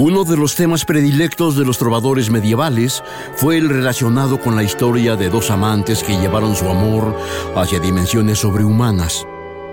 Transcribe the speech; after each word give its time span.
Uno 0.00 0.24
de 0.24 0.34
los 0.34 0.54
temas 0.54 0.86
predilectos 0.86 1.56
de 1.56 1.64
los 1.66 1.76
trovadores 1.76 2.30
medievales 2.30 3.02
fue 3.34 3.58
el 3.58 3.68
relacionado 3.68 4.40
con 4.40 4.56
la 4.56 4.62
historia 4.62 5.14
de 5.14 5.28
dos 5.28 5.50
amantes 5.50 6.02
que 6.02 6.16
llevaron 6.16 6.56
su 6.56 6.70
amor 6.70 7.14
hacia 7.54 7.80
dimensiones 7.80 8.38
sobrehumanas. 8.38 9.26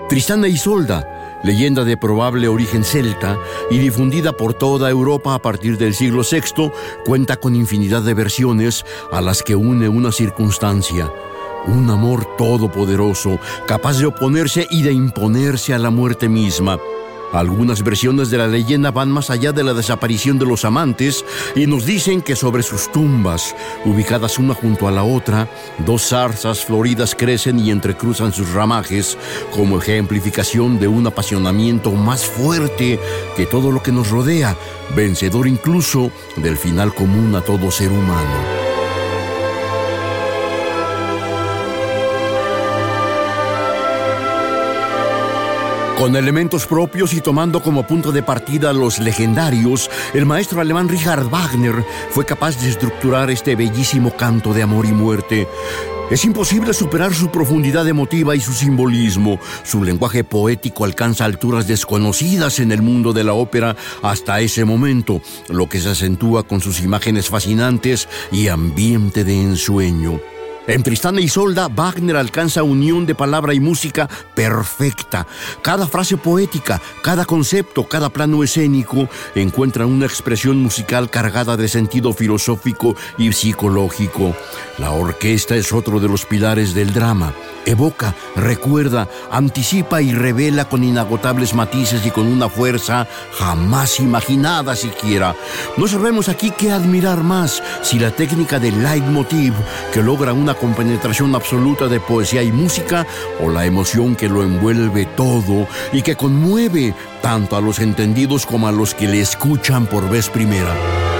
Tristán 0.10 0.44
e 0.44 0.50
Isolda, 0.50 1.40
leyenda 1.46 1.86
de 1.86 1.96
probable 1.96 2.50
origen 2.50 2.84
celta 2.84 3.38
y 3.72 3.78
difundida 3.78 4.34
por 4.34 4.54
toda 4.54 4.90
Europa 4.90 5.34
a 5.34 5.42
partir 5.42 5.78
del 5.78 5.94
siglo 5.94 6.24
VI, 6.30 6.74
cuenta 7.06 7.38
con 7.38 7.56
infinidad 7.56 8.02
de 8.02 8.14
versiones 8.14 8.84
a 9.14 9.22
las 9.22 9.42
que 9.42 9.56
une 9.56 9.88
una 9.88 10.12
circunstancia, 10.12 11.10
un 11.68 11.90
amor 11.90 12.36
todopoderoso, 12.38 13.40
capaz 13.66 13.98
de 13.98 14.08
oponerse 14.08 14.68
y 14.70 14.82
de 14.82 14.92
imponerse 14.92 15.74
a 15.74 15.80
la 15.80 15.90
muerte 15.90 16.28
misma. 16.28 16.78
Algunas 17.34 17.84
versiones 17.84 18.30
de 18.30 18.38
la 18.38 18.48
leyenda 18.48 18.92
van 18.92 19.12
más 19.12 19.30
allá 19.30 19.52
de 19.52 19.64
la 19.64 19.74
desaparición 19.74 20.40
de 20.40 20.46
los 20.46 20.64
amantes 20.66 21.26
y 21.56 21.68
nos 21.68 21.86
dicen 21.86 22.22
que 22.22 22.36
sobre 22.36 22.64
sus 22.64 22.92
tumbas, 22.92 23.56
ubicadas 23.86 24.40
una 24.40 24.54
junto 24.54 24.88
a 24.88 24.92
la 24.92 25.04
otra, 25.04 25.50
dos 25.86 26.08
zarzas 26.10 26.64
floridas 26.66 27.16
crecen 27.16 27.60
y 27.60 27.72
entrecruzan 27.72 28.32
sus 28.32 28.52
ramajes 28.54 29.18
como 29.52 29.80
ejemplificación 29.80 30.80
de 30.80 30.88
un 30.88 31.08
apasionamiento 31.08 31.92
más 31.92 32.26
fuerte 32.26 33.00
que 33.36 33.46
todo 33.46 33.72
lo 33.72 33.84
que 33.84 33.92
nos 33.92 34.10
rodea, 34.10 34.56
vencedor 34.96 35.48
incluso 35.48 36.12
del 36.38 36.58
final 36.58 36.94
común 36.94 37.36
a 37.36 37.42
todo 37.42 37.72
ser 37.72 37.92
humano. 37.92 38.67
Con 45.98 46.16
elementos 46.16 46.68
propios 46.68 47.12
y 47.14 47.22
tomando 47.22 47.64
como 47.64 47.88
punto 47.88 48.12
de 48.12 48.22
partida 48.22 48.72
los 48.72 49.00
legendarios, 49.00 49.90
el 50.14 50.28
maestro 50.28 50.62
alemán 50.62 50.88
Richard 50.88 51.28
Wagner 51.28 51.84
fue 52.12 52.24
capaz 52.24 52.62
de 52.62 52.70
estructurar 52.70 53.32
este 53.32 53.56
bellísimo 53.56 54.16
canto 54.16 54.54
de 54.54 54.62
amor 54.62 54.86
y 54.86 54.92
muerte. 54.92 55.48
Es 56.12 56.24
imposible 56.24 56.72
superar 56.76 57.16
su 57.16 57.32
profundidad 57.32 57.88
emotiva 57.88 58.36
y 58.36 58.40
su 58.40 58.54
simbolismo. 58.54 59.40
Su 59.64 59.84
lenguaje 59.84 60.24
poético 60.24 60.86
alcanza 60.86 61.26
alturas 61.26 61.68
desconocidas 61.68 62.60
en 62.60 62.72
el 62.72 62.84
mundo 62.84 63.12
de 63.12 63.24
la 63.24 63.34
ópera 63.34 63.76
hasta 64.04 64.40
ese 64.40 64.66
momento, 64.66 65.20
lo 65.50 65.68
que 65.68 65.82
se 65.82 65.90
acentúa 65.90 66.44
con 66.44 66.62
sus 66.62 66.80
imágenes 66.80 67.28
fascinantes 67.28 68.08
y 68.32 68.50
ambiente 68.50 69.24
de 69.24 69.42
ensueño. 69.42 70.37
En 70.68 70.84
Tristán 70.84 71.18
e 71.18 71.22
Isolda, 71.22 71.70
Wagner 71.70 72.18
alcanza 72.18 72.62
unión 72.62 73.06
de 73.06 73.16
palabra 73.16 73.54
y 73.54 73.60
música 73.62 74.10
perfecta. 74.36 75.26
Cada 75.62 75.88
frase 75.88 76.18
poética, 76.18 76.82
cada 77.02 77.24
concepto, 77.24 77.88
cada 77.88 78.10
plano 78.10 78.44
escénico 78.44 79.08
encuentra 79.34 79.86
una 79.86 80.06
expresión 80.06 80.62
musical 80.62 81.10
cargada 81.10 81.56
de 81.56 81.70
sentido 81.70 82.12
filosófico 82.12 82.98
y 83.18 83.32
psicológico. 83.32 84.36
La 84.78 84.92
orquesta 84.92 85.56
es 85.56 85.72
otro 85.72 86.02
de 86.02 86.10
los 86.10 86.26
pilares 86.26 86.74
del 86.74 86.94
drama. 86.94 87.34
Evoca, 87.66 88.14
recuerda, 88.36 89.08
anticipa 89.32 90.02
y 90.02 90.12
revela 90.14 90.68
con 90.68 90.84
inagotables 90.84 91.54
matices 91.54 92.06
y 92.06 92.12
con 92.12 92.28
una 92.28 92.50
fuerza 92.50 93.08
jamás 93.38 94.02
imaginada 94.02 94.76
siquiera. 94.76 95.34
No 95.78 95.88
sabemos 95.88 96.28
aquí 96.28 96.52
qué 96.58 96.72
admirar 96.72 97.24
más, 97.24 97.64
si 97.84 98.00
la 98.00 98.12
técnica 98.12 98.60
del 98.60 98.84
leitmotiv 98.84 99.54
que 99.94 100.02
logra 100.02 100.34
una 100.34 100.57
con 100.58 100.74
penetración 100.74 101.36
absoluta 101.36 101.88
de 101.88 102.00
poesía 102.00 102.44
y 102.44 102.52
música 102.52 103.06
o 103.40 103.50
la 103.50 103.66
emoción 103.66 104.16
que 104.16 104.30
lo 104.30 104.44
envuelve 104.44 105.06
todo 105.06 105.68
y 105.92 106.02
que 106.02 106.16
conmueve 106.16 106.94
tanto 107.22 107.56
a 107.56 107.62
los 107.62 107.80
entendidos 107.80 108.46
como 108.46 108.68
a 108.68 108.72
los 108.72 108.94
que 108.94 109.08
le 109.08 109.22
escuchan 109.22 109.88
por 109.88 110.10
vez 110.10 110.30
primera. 110.30 111.17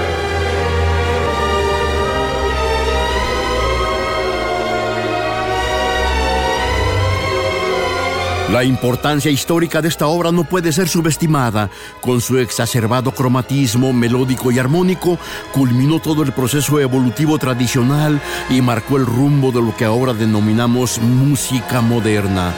La 8.52 8.64
importancia 8.64 9.30
histórica 9.30 9.82
de 9.82 9.88
esta 9.88 10.06
obra 10.06 10.32
no 10.32 10.42
puede 10.42 10.72
ser 10.72 10.88
subestimada. 10.88 11.68
Con 12.00 12.22
su 12.22 12.38
exacerbado 12.38 13.12
cromatismo 13.12 13.92
melódico 13.92 14.50
y 14.50 14.58
armónico, 14.58 15.18
culminó 15.52 16.00
todo 16.00 16.22
el 16.22 16.32
proceso 16.32 16.80
evolutivo 16.80 17.38
tradicional 17.38 18.18
y 18.48 18.62
marcó 18.62 18.96
el 18.96 19.04
rumbo 19.04 19.52
de 19.52 19.60
lo 19.60 19.76
que 19.76 19.84
ahora 19.84 20.14
denominamos 20.14 20.98
música 20.98 21.82
moderna. 21.82 22.54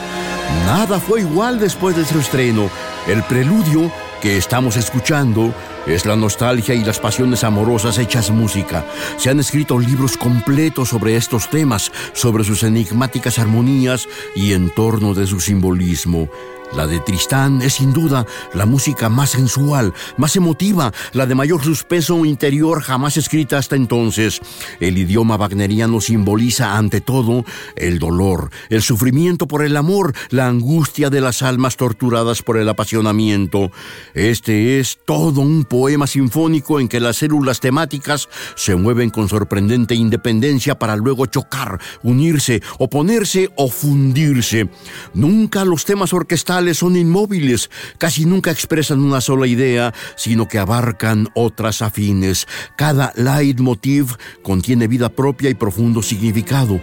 Nada 0.65 0.97
fue 0.97 1.21
igual 1.21 1.59
después 1.59 1.95
de 1.97 2.05
su 2.05 2.19
estreno. 2.19 2.69
El 3.05 3.21
preludio 3.23 3.91
que 4.21 4.37
estamos 4.37 4.77
escuchando 4.77 5.53
es 5.87 6.05
la 6.05 6.15
nostalgia 6.15 6.75
y 6.75 6.85
las 6.85 6.99
pasiones 6.99 7.43
amorosas 7.43 7.97
hechas 7.97 8.29
música. 8.29 8.85
Se 9.17 9.29
han 9.29 9.39
escrito 9.39 9.79
libros 9.79 10.15
completos 10.15 10.89
sobre 10.89 11.17
estos 11.17 11.49
temas, 11.49 11.91
sobre 12.13 12.43
sus 12.43 12.63
enigmáticas 12.63 13.39
armonías 13.39 14.07
y 14.35 14.53
en 14.53 14.69
torno 14.69 15.13
de 15.13 15.27
su 15.27 15.41
simbolismo. 15.41 16.29
La 16.73 16.87
de 16.87 17.01
Tristán 17.01 17.61
es 17.61 17.73
sin 17.73 17.91
duda 17.91 18.25
la 18.53 18.65
música 18.65 19.09
más 19.09 19.31
sensual, 19.31 19.93
más 20.15 20.37
emotiva, 20.37 20.93
la 21.11 21.25
de 21.25 21.35
mayor 21.35 21.61
suspenso 21.61 22.23
interior 22.23 22.81
jamás 22.81 23.17
escrita 23.17 23.57
hasta 23.57 23.75
entonces. 23.75 24.39
El 24.79 24.97
idioma 24.97 25.35
wagneriano 25.35 25.99
simboliza 25.99 26.77
ante 26.77 27.01
todo 27.01 27.43
el 27.75 27.99
dolor, 27.99 28.51
el 28.69 28.81
sufrimiento 28.81 29.47
por 29.47 29.65
el 29.65 29.75
amor, 29.75 30.13
la 30.29 30.47
angustia 30.47 31.09
de 31.09 31.19
las 31.19 31.41
almas 31.41 31.75
torturadas 31.75 32.41
por 32.41 32.55
el 32.55 32.69
apasionamiento. 32.69 33.71
Este 34.13 34.79
es 34.79 34.97
todo 35.03 35.41
un 35.41 35.65
poema 35.65 36.07
sinfónico 36.07 36.79
en 36.79 36.87
que 36.87 37.01
las 37.01 37.17
células 37.17 37.59
temáticas 37.59 38.29
se 38.55 38.75
mueven 38.75 39.09
con 39.09 39.27
sorprendente 39.27 39.93
independencia 39.93 40.79
para 40.79 40.95
luego 40.95 41.25
chocar, 41.25 41.79
unirse, 42.01 42.61
oponerse 42.79 43.49
o 43.57 43.69
fundirse. 43.69 44.69
Nunca 45.13 45.65
los 45.65 45.83
temas 45.83 46.13
orquestales 46.13 46.60
son 46.77 46.95
inmóviles, 46.95 47.69
casi 47.97 48.25
nunca 48.25 48.51
expresan 48.51 49.01
una 49.01 49.21
sola 49.21 49.47
idea, 49.47 49.93
sino 50.15 50.47
que 50.47 50.59
abarcan 50.59 51.29
otras 51.33 51.81
afines. 51.81 52.47
Cada 52.75 53.13
leitmotiv 53.15 54.15
contiene 54.41 54.87
vida 54.87 55.09
propia 55.09 55.49
y 55.49 55.53
profundo 55.53 56.01
significado. 56.01 56.79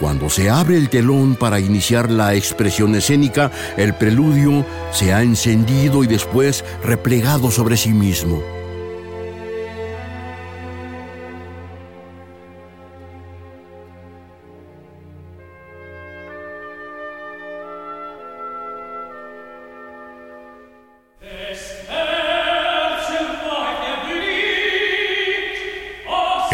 Cuando 0.00 0.28
se 0.28 0.50
abre 0.50 0.76
el 0.76 0.88
telón 0.88 1.36
para 1.36 1.60
iniciar 1.60 2.10
la 2.10 2.34
expresión 2.34 2.94
escénica, 2.94 3.52
el 3.76 3.94
preludio 3.94 4.66
se 4.90 5.12
ha 5.12 5.22
encendido 5.22 6.02
y 6.02 6.08
después 6.08 6.64
replegado 6.82 7.50
sobre 7.50 7.76
sí 7.76 7.90
mismo. 7.90 8.61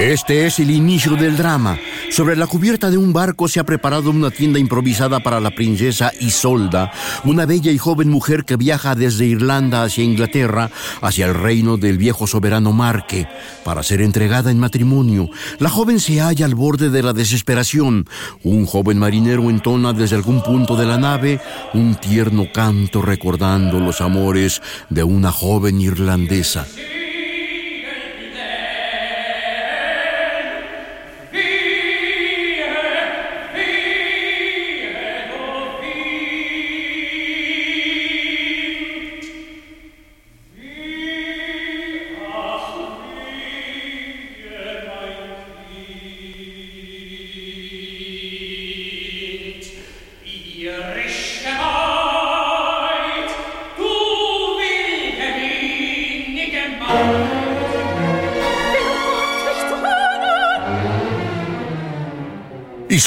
Este 0.08 0.46
es 0.46 0.58
el 0.58 0.70
inicio 0.70 1.16
del 1.16 1.36
drama. 1.36 1.78
Sobre 2.10 2.34
la 2.34 2.46
cubierta 2.46 2.88
de 2.88 2.96
un 2.96 3.12
barco 3.12 3.46
se 3.46 3.60
ha 3.60 3.64
preparado 3.64 4.08
una 4.08 4.30
tienda 4.30 4.58
improvisada 4.58 5.20
para 5.20 5.38
la 5.38 5.50
princesa 5.50 6.12
Isolda, 6.18 6.90
una 7.24 7.44
bella 7.44 7.70
y 7.70 7.76
joven 7.76 8.08
mujer 8.08 8.46
que 8.46 8.56
viaja 8.56 8.94
desde 8.94 9.26
Irlanda 9.26 9.82
hacia 9.82 10.04
Inglaterra, 10.04 10.70
hacia 11.02 11.26
el 11.26 11.34
reino 11.34 11.76
del 11.76 11.98
viejo 11.98 12.26
soberano 12.26 12.72
Marque, 12.72 13.28
para 13.64 13.82
ser 13.82 14.00
entregada 14.00 14.50
en 14.50 14.58
matrimonio. 14.58 15.28
La 15.58 15.68
joven 15.68 16.00
se 16.00 16.20
halla 16.20 16.46
al 16.46 16.54
borde 16.54 16.88
de 16.88 17.02
la 17.02 17.12
desesperación. 17.12 18.06
Un 18.42 18.64
joven 18.64 18.98
marinero 18.98 19.50
entona 19.50 19.92
desde 19.92 20.16
algún 20.16 20.42
punto 20.42 20.74
de 20.74 20.86
la 20.86 20.96
nave 20.96 21.38
un 21.74 21.96
tierno 21.96 22.46
canto 22.50 23.02
recordando 23.02 23.78
los 23.78 24.00
amores 24.00 24.62
de 24.88 25.02
una 25.02 25.30
joven 25.30 25.82
irlandesa. 25.82 26.66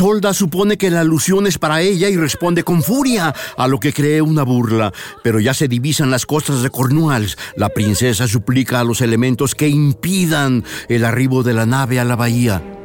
Isolda 0.02 0.34
supone 0.34 0.80
que 0.80 0.90
la 0.90 1.02
alusión 1.02 1.46
es 1.46 1.60
para 1.60 1.82
ella 1.82 2.10
y 2.10 2.18
responde 2.18 2.64
con 2.64 2.82
furia, 2.82 3.36
a 3.56 3.68
lo 3.68 3.80
que 3.80 3.94
cree 3.94 4.20
una 4.20 4.42
burla. 4.42 4.92
Pero 5.24 5.40
ya 5.40 5.54
se 5.54 5.68
divisan 5.68 6.10
las 6.10 6.26
costas 6.26 6.64
de 6.64 6.72
Cornwalls. 6.72 7.38
La 7.56 7.70
princesa 7.70 8.28
suplica 8.28 8.80
a 8.80 8.84
los 8.84 9.02
elementos 9.02 9.54
que 9.54 9.68
impidan 9.68 10.64
el 10.90 11.06
arribo 11.06 11.44
de 11.44 11.54
la 11.54 11.68
nave 11.68 12.00
a 12.00 12.04
la 12.04 12.16
bahía. 12.16 12.81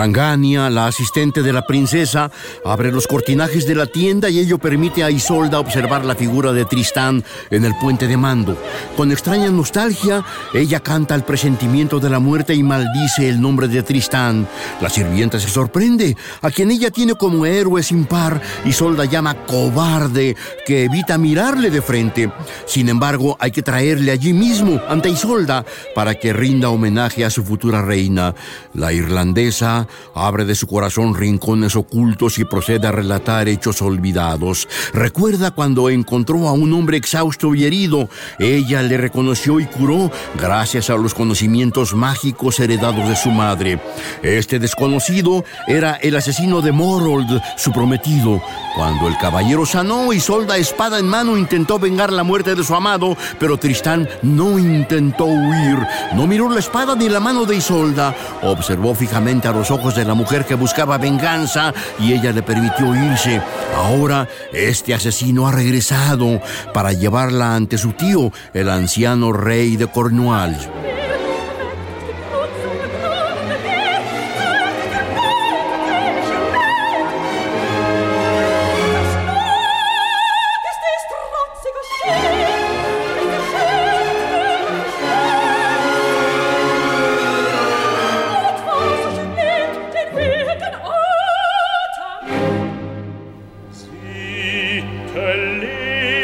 Brangania, 0.00 0.70
la 0.70 0.86
asistente 0.86 1.42
de 1.42 1.52
la 1.52 1.66
princesa, 1.66 2.30
abre 2.64 2.90
los 2.90 3.06
cortinajes 3.06 3.66
de 3.66 3.74
la 3.74 3.84
tienda 3.84 4.30
y 4.30 4.38
ello 4.38 4.56
permite 4.56 5.04
a 5.04 5.10
Isolda 5.10 5.60
observar 5.60 6.06
la 6.06 6.14
figura 6.14 6.54
de 6.54 6.64
Tristán 6.64 7.22
en 7.50 7.66
el 7.66 7.76
puente 7.76 8.06
de 8.06 8.16
mando. 8.16 8.56
Con 8.96 9.12
extraña 9.12 9.50
nostalgia, 9.50 10.24
ella 10.54 10.80
canta 10.80 11.14
el 11.14 11.24
presentimiento 11.24 12.00
de 12.00 12.08
la 12.08 12.18
muerte 12.18 12.54
y 12.54 12.62
maldice 12.62 13.28
el 13.28 13.42
nombre 13.42 13.68
de 13.68 13.82
Tristán. 13.82 14.48
La 14.80 14.88
sirvienta 14.88 15.38
se 15.38 15.50
sorprende, 15.50 16.16
a 16.40 16.50
quien 16.50 16.70
ella 16.70 16.90
tiene 16.90 17.14
como 17.14 17.44
héroe 17.44 17.82
sin 17.82 18.06
par, 18.06 18.40
Isolda 18.64 19.04
llama 19.04 19.44
cobarde, 19.44 20.34
que 20.64 20.84
evita 20.84 21.18
mirarle 21.18 21.68
de 21.68 21.82
frente. 21.82 22.32
Sin 22.64 22.88
embargo, 22.88 23.36
hay 23.38 23.50
que 23.50 23.60
traerle 23.60 24.12
allí 24.12 24.32
mismo, 24.32 24.80
ante 24.88 25.10
Isolda, 25.10 25.66
para 25.94 26.14
que 26.14 26.32
rinda 26.32 26.70
homenaje 26.70 27.22
a 27.22 27.28
su 27.28 27.44
futura 27.44 27.82
reina. 27.82 28.34
La 28.72 28.94
irlandesa 28.94 29.86
abre 30.14 30.44
de 30.44 30.54
su 30.54 30.66
corazón 30.66 31.14
rincones 31.14 31.76
ocultos 31.76 32.38
y 32.38 32.44
procede 32.44 32.86
a 32.86 32.92
relatar 32.92 33.48
hechos 33.48 33.82
olvidados. 33.82 34.68
Recuerda 34.92 35.50
cuando 35.50 35.90
encontró 35.90 36.48
a 36.48 36.52
un 36.52 36.72
hombre 36.72 36.96
exhausto 36.96 37.54
y 37.54 37.64
herido. 37.64 38.08
Ella 38.38 38.82
le 38.82 38.96
reconoció 38.96 39.60
y 39.60 39.66
curó 39.66 40.10
gracias 40.38 40.90
a 40.90 40.96
los 40.96 41.14
conocimientos 41.14 41.94
mágicos 41.94 42.60
heredados 42.60 43.08
de 43.08 43.16
su 43.16 43.30
madre. 43.30 43.80
Este 44.22 44.58
desconocido 44.58 45.44
era 45.66 45.94
el 45.94 46.16
asesino 46.16 46.60
de 46.60 46.72
Morold, 46.72 47.40
su 47.56 47.72
prometido. 47.72 48.42
Cuando 48.76 49.08
el 49.08 49.16
caballero 49.18 49.66
sanó 49.66 50.12
y 50.12 50.20
solda 50.20 50.56
espada 50.56 50.98
en 50.98 51.08
mano 51.08 51.36
intentó 51.36 51.78
vengar 51.78 52.12
la 52.12 52.22
muerte 52.22 52.54
de 52.54 52.64
su 52.64 52.74
amado, 52.74 53.16
pero 53.38 53.58
Tristán 53.58 54.08
no 54.22 54.58
intentó 54.58 55.24
huir. 55.24 55.78
No 56.14 56.26
miró 56.26 56.48
la 56.48 56.60
espada 56.60 56.94
ni 56.94 57.08
la 57.08 57.20
mano 57.20 57.44
de 57.44 57.56
Isolda. 57.56 58.14
Observó 58.42 58.94
fijamente 58.94 59.48
a 59.48 59.52
los 59.52 59.70
ojos 59.70 59.79
de 59.88 60.04
la 60.04 60.12
mujer 60.12 60.44
que 60.44 60.54
buscaba 60.54 60.98
venganza 60.98 61.72
y 61.98 62.12
ella 62.12 62.32
le 62.32 62.42
permitió 62.42 62.94
irse. 62.94 63.40
Ahora 63.74 64.28
este 64.52 64.92
asesino 64.92 65.48
ha 65.48 65.52
regresado 65.52 66.40
para 66.74 66.92
llevarla 66.92 67.54
ante 67.56 67.78
su 67.78 67.92
tío, 67.92 68.30
el 68.52 68.68
anciano 68.68 69.32
rey 69.32 69.76
de 69.76 69.86
Cornwall. 69.86 70.54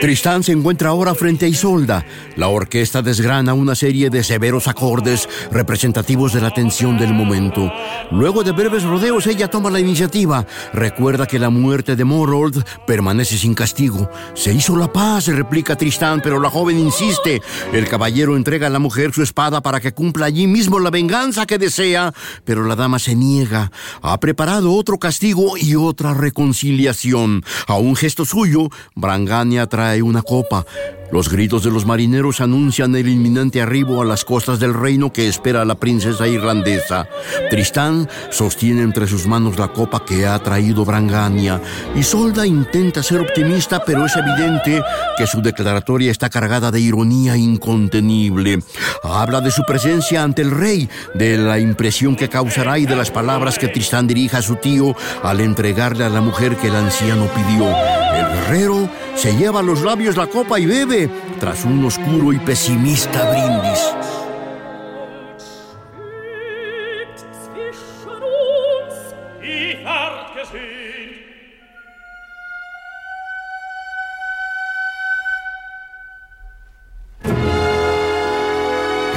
Tristán 0.06 0.44
se 0.44 0.52
encuentra 0.52 0.90
ahora 0.90 1.16
frente 1.16 1.46
a 1.46 1.48
Isolda. 1.48 2.06
La 2.36 2.46
orquesta 2.46 3.02
desgrana 3.02 3.54
una 3.54 3.74
serie 3.74 4.08
de 4.08 4.22
severos 4.22 4.68
acordes 4.68 5.28
representativos 5.50 6.32
de 6.32 6.40
la 6.40 6.52
tensión 6.52 6.96
del 6.96 7.12
momento. 7.12 7.72
Luego 8.12 8.44
de 8.44 8.52
breves 8.52 8.84
rodeos, 8.84 9.26
ella 9.26 9.48
toma 9.48 9.68
la 9.68 9.80
iniciativa. 9.80 10.46
Recuerda 10.72 11.26
que 11.26 11.40
la 11.40 11.50
muerte 11.50 11.96
de 11.96 12.04
Morold 12.04 12.64
permanece 12.86 13.36
sin 13.36 13.52
castigo. 13.52 14.08
Se 14.34 14.52
hizo 14.54 14.76
la 14.76 14.92
paz, 14.92 15.26
replica 15.26 15.74
Tristán, 15.74 16.20
pero 16.22 16.38
la 16.38 16.50
joven 16.50 16.78
insiste. 16.78 17.42
El 17.72 17.88
caballero 17.88 18.36
entrega 18.36 18.68
a 18.68 18.70
la 18.70 18.78
mujer 18.78 19.12
su 19.12 19.24
espada 19.24 19.60
para 19.60 19.80
que 19.80 19.92
cumpla 19.92 20.26
allí 20.26 20.46
mismo 20.46 20.78
la 20.78 20.90
venganza 20.90 21.46
que 21.46 21.58
desea, 21.58 22.14
pero 22.44 22.62
la 22.62 22.76
dama 22.76 23.00
se 23.00 23.16
niega. 23.16 23.72
Ha 24.02 24.20
preparado 24.20 24.72
otro 24.72 24.98
castigo 25.00 25.56
y 25.56 25.74
otra 25.74 26.14
reconciliación. 26.14 27.42
A 27.66 27.74
un 27.74 27.96
gesto 27.96 28.24
suyo, 28.24 28.68
Brangania 28.94 29.66
trae 29.66 29.95
una 30.00 30.22
copa. 30.22 30.64
Los 31.12 31.28
gritos 31.28 31.62
de 31.62 31.70
los 31.70 31.86
marineros 31.86 32.40
anuncian 32.40 32.94
el 32.96 33.08
inminente 33.08 33.62
arribo 33.62 34.02
a 34.02 34.04
las 34.04 34.24
costas 34.24 34.58
del 34.58 34.74
reino 34.74 35.12
que 35.12 35.28
espera 35.28 35.62
a 35.62 35.64
la 35.64 35.76
princesa 35.76 36.26
irlandesa. 36.26 37.08
Tristán 37.48 38.08
sostiene 38.30 38.82
entre 38.82 39.06
sus 39.06 39.26
manos 39.26 39.58
la 39.58 39.68
copa 39.68 40.04
que 40.04 40.26
ha 40.26 40.38
traído 40.40 40.84
Brangania. 40.84 41.60
Isolda 41.94 42.44
intenta 42.44 43.02
ser 43.02 43.20
optimista, 43.20 43.82
pero 43.84 44.04
es 44.04 44.16
evidente 44.16 44.82
que 45.16 45.26
su 45.26 45.40
declaratoria 45.40 46.10
está 46.10 46.28
cargada 46.28 46.70
de 46.70 46.80
ironía 46.80 47.36
incontenible. 47.36 48.58
Habla 49.04 49.40
de 49.40 49.52
su 49.52 49.62
presencia 49.62 50.24
ante 50.24 50.42
el 50.42 50.50
rey, 50.50 50.88
de 51.14 51.38
la 51.38 51.60
impresión 51.60 52.16
que 52.16 52.28
causará 52.28 52.78
y 52.78 52.86
de 52.86 52.96
las 52.96 53.12
palabras 53.12 53.58
que 53.58 53.68
Tristán 53.68 54.06
dirija 54.08 54.38
a 54.38 54.42
su 54.42 54.56
tío 54.56 54.96
al 55.22 55.40
entregarle 55.40 56.04
a 56.04 56.08
la 56.08 56.20
mujer 56.20 56.56
que 56.56 56.66
el 56.66 56.74
anciano 56.74 57.28
pidió. 57.28 57.68
El 57.68 58.26
guerrero 58.26 58.88
se 59.14 59.34
lleva 59.36 59.60
a 59.60 59.62
los 59.62 59.82
labios 59.82 60.16
la 60.16 60.26
copa 60.26 60.58
y 60.58 60.66
bebe 60.66 60.95
tras 61.38 61.64
un 61.64 61.84
oscuro 61.84 62.32
y 62.32 62.38
pesimista 62.38 63.30
brindis. 63.30 63.94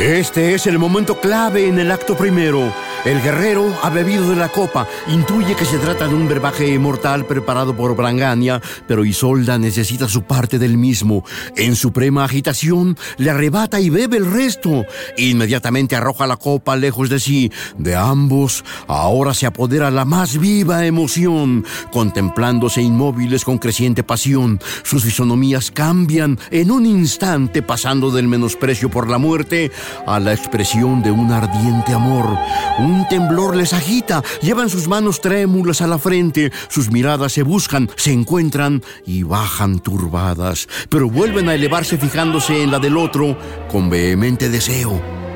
Este 0.01 0.53
es 0.53 0.67
el 0.67 0.79
momento 0.79 1.19
clave 1.19 1.67
en 1.67 1.79
el 1.79 1.91
acto 1.91 2.15
primero. 2.15 2.73
El 3.05 3.21
guerrero 3.21 3.73
ha 3.81 3.89
bebido 3.89 4.29
de 4.29 4.35
la 4.35 4.49
copa, 4.49 4.85
intuye 5.07 5.55
que 5.55 5.63
se 5.63 5.77
trata 5.77 6.07
de 6.07 6.13
un 6.13 6.27
brebaje 6.27 6.77
mortal 6.77 7.25
preparado 7.25 7.73
por 7.75 7.95
Brangania, 7.95 8.61
pero 8.87 9.05
Isolda 9.05 9.57
necesita 9.57 10.09
su 10.09 10.23
parte 10.23 10.59
del 10.59 10.77
mismo. 10.77 11.23
En 11.55 11.77
suprema 11.77 12.25
agitación, 12.25 12.97
le 13.17 13.29
arrebata 13.29 13.79
y 13.79 13.89
bebe 13.89 14.17
el 14.17 14.29
resto. 14.29 14.85
Inmediatamente 15.17 15.95
arroja 15.95 16.27
la 16.27 16.35
copa 16.35 16.75
lejos 16.75 17.09
de 17.09 17.21
sí. 17.21 17.51
De 17.77 17.95
ambos, 17.95 18.65
ahora 18.87 19.33
se 19.33 19.45
apodera 19.45 19.89
la 19.91 20.03
más 20.03 20.37
viva 20.37 20.85
emoción, 20.85 21.65
contemplándose 21.93 22.81
inmóviles 22.81 23.45
con 23.45 23.59
creciente 23.59 24.03
pasión. 24.03 24.59
Sus 24.83 25.05
fisonomías 25.05 25.71
cambian 25.71 26.37
en 26.51 26.69
un 26.69 26.85
instante, 26.85 27.61
pasando 27.61 28.11
del 28.11 28.27
menosprecio 28.27 28.89
por 28.89 29.09
la 29.09 29.17
muerte 29.17 29.71
a 30.05 30.19
la 30.19 30.33
expresión 30.33 31.01
de 31.01 31.11
un 31.11 31.31
ardiente 31.31 31.93
amor. 31.93 32.37
Temblor 33.09 33.55
les 33.55 33.73
agita, 33.73 34.23
llevan 34.41 34.69
sus 34.69 34.87
manos 34.87 35.21
trémulas 35.21 35.81
a 35.81 35.87
la 35.87 35.97
frente, 35.97 36.51
sus 36.69 36.91
miradas 36.91 37.33
se 37.33 37.43
buscan, 37.43 37.89
se 37.95 38.11
encuentran 38.11 38.83
y 39.05 39.23
bajan 39.23 39.79
turbadas, 39.79 40.67
pero 40.89 41.09
vuelven 41.09 41.49
a 41.49 41.55
elevarse 41.55 41.97
fijándose 41.97 42.63
en 42.63 42.71
la 42.71 42.79
del 42.79 42.97
otro 42.97 43.37
con 43.71 43.89
vehemente 43.89 44.49
deseo. 44.49 45.28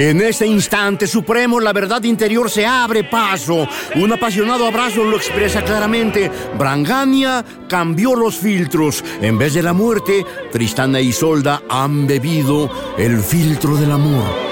En 0.00 0.22
este 0.22 0.46
instante 0.46 1.06
supremo, 1.06 1.60
la 1.60 1.74
verdad 1.74 2.02
interior 2.04 2.50
se 2.50 2.64
abre 2.64 3.04
paso. 3.04 3.68
Un 3.96 4.10
apasionado 4.10 4.66
abrazo 4.66 5.04
lo 5.04 5.18
expresa 5.18 5.62
claramente. 5.62 6.30
Brangania 6.58 7.44
cambió 7.68 8.16
los 8.16 8.36
filtros. 8.36 9.04
En 9.20 9.36
vez 9.36 9.52
de 9.52 9.62
la 9.62 9.74
muerte, 9.74 10.24
Tristana 10.50 11.02
y 11.02 11.08
Isolda 11.08 11.64
han 11.68 12.06
bebido 12.06 12.70
el 12.96 13.18
filtro 13.18 13.76
del 13.76 13.92
amor. 13.92 14.49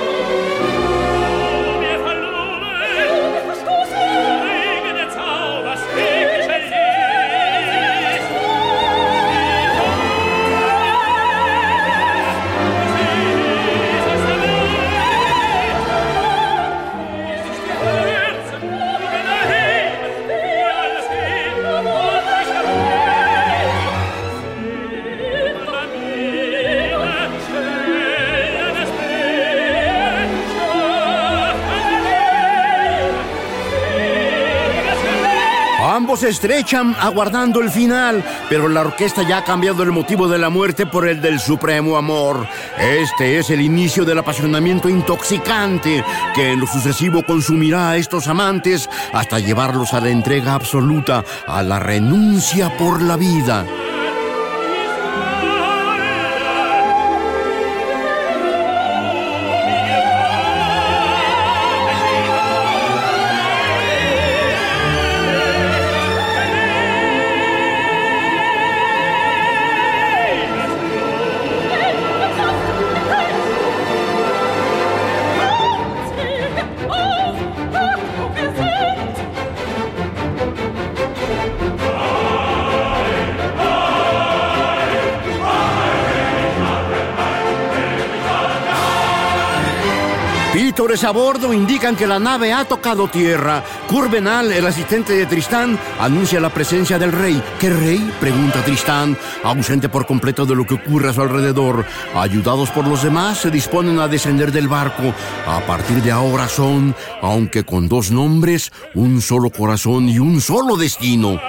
Estrechan 36.29 36.95
aguardando 37.01 37.61
el 37.61 37.71
final, 37.71 38.25
pero 38.49 38.69
la 38.69 38.83
orquesta 38.83 39.23
ya 39.23 39.39
ha 39.39 39.45
cambiado 39.45 39.83
el 39.83 39.93
motivo 39.93 40.29
de 40.29 40.39
la 40.39 40.51
muerte 40.51 40.87
por 40.87 41.09
el 41.09 41.21
del 41.21 41.41
supremo 41.41 41.97
amor. 41.97 42.47
Este 42.79 43.39
es 43.39 43.51
el 43.51 43.61
inicio 43.61 44.05
del 44.05 44.19
apasionamiento 44.19 44.89
intoxicante 44.89 46.05
que 46.35 46.53
en 46.53 46.61
lo 46.61 46.67
sucesivo 46.67 47.23
consumirá 47.25 47.91
a 47.91 47.97
estos 47.97 48.29
amantes 48.29 48.89
hasta 49.13 49.39
llevarlos 49.39 49.95
a 49.95 50.01
la 50.01 50.11
entrega 50.11 50.55
absoluta, 50.55 51.25
a 51.47 51.63
la 51.63 51.79
renuncia 51.79 52.77
por 52.77 53.03
la 53.03 53.17
vida. 53.17 53.67
A 90.79 91.11
bordo 91.11 91.53
indican 91.53 91.97
que 91.97 92.07
la 92.07 92.21
nave 92.21 92.53
ha 92.53 92.65
tocado 92.65 93.09
tierra. 93.09 93.65
Curvenal, 93.89 94.53
el 94.53 94.65
asistente 94.65 95.13
de 95.13 95.27
Tristán, 95.27 95.77
anuncia 95.99 96.39
la 96.39 96.51
presencia 96.51 97.01
del 97.01 97.11
rey. 97.11 97.43
¿Qué 97.59 97.69
rey? 97.69 98.13
pregunta 98.21 98.65
Tristán, 98.65 99.17
ausente 99.43 99.89
por 99.89 100.07
completo 100.07 100.47
de 100.47 100.55
lo 100.55 100.65
que 100.65 100.75
ocurre 100.75 101.11
a 101.11 101.13
su 101.13 101.21
alrededor. 101.21 101.85
Ayudados 102.15 102.71
por 102.71 102.87
los 102.87 103.03
demás, 103.03 103.39
se 103.39 103.51
disponen 103.51 103.99
a 103.99 104.07
descender 104.07 104.53
del 104.53 104.69
barco. 104.69 105.13
A 105.49 105.59
partir 105.67 106.01
de 106.01 106.13
ahora 106.13 106.49
son, 106.49 106.95
aunque 107.23 107.65
con 107.65 107.89
dos 107.89 108.13
nombres, 108.13 108.71
un 108.95 109.21
solo 109.21 109.51
corazón 109.51 110.09
y 110.09 110.21
un 110.21 110.41
solo 110.41 110.77
destino. 110.77 111.41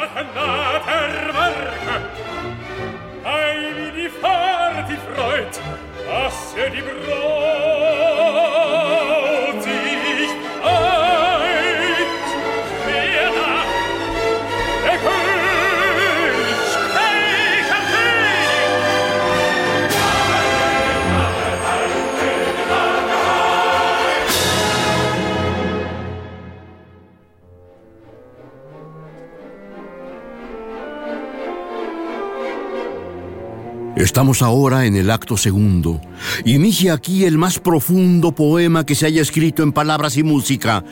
Estamos 34.10 34.42
ahora 34.42 34.88
en 34.88 34.96
el 34.96 35.12
acto 35.12 35.38
segundo. 35.38 36.02
Inicia 36.46 36.94
aquí 36.94 37.26
el 37.26 37.38
más 37.38 37.60
profundo 37.60 38.34
poema 38.34 38.86
que 38.86 38.96
se 38.96 39.06
haya 39.06 39.22
escrito 39.22 39.64
en 39.64 39.72
palabras 39.72 40.18
y 40.18 40.24
música. 40.24 40.84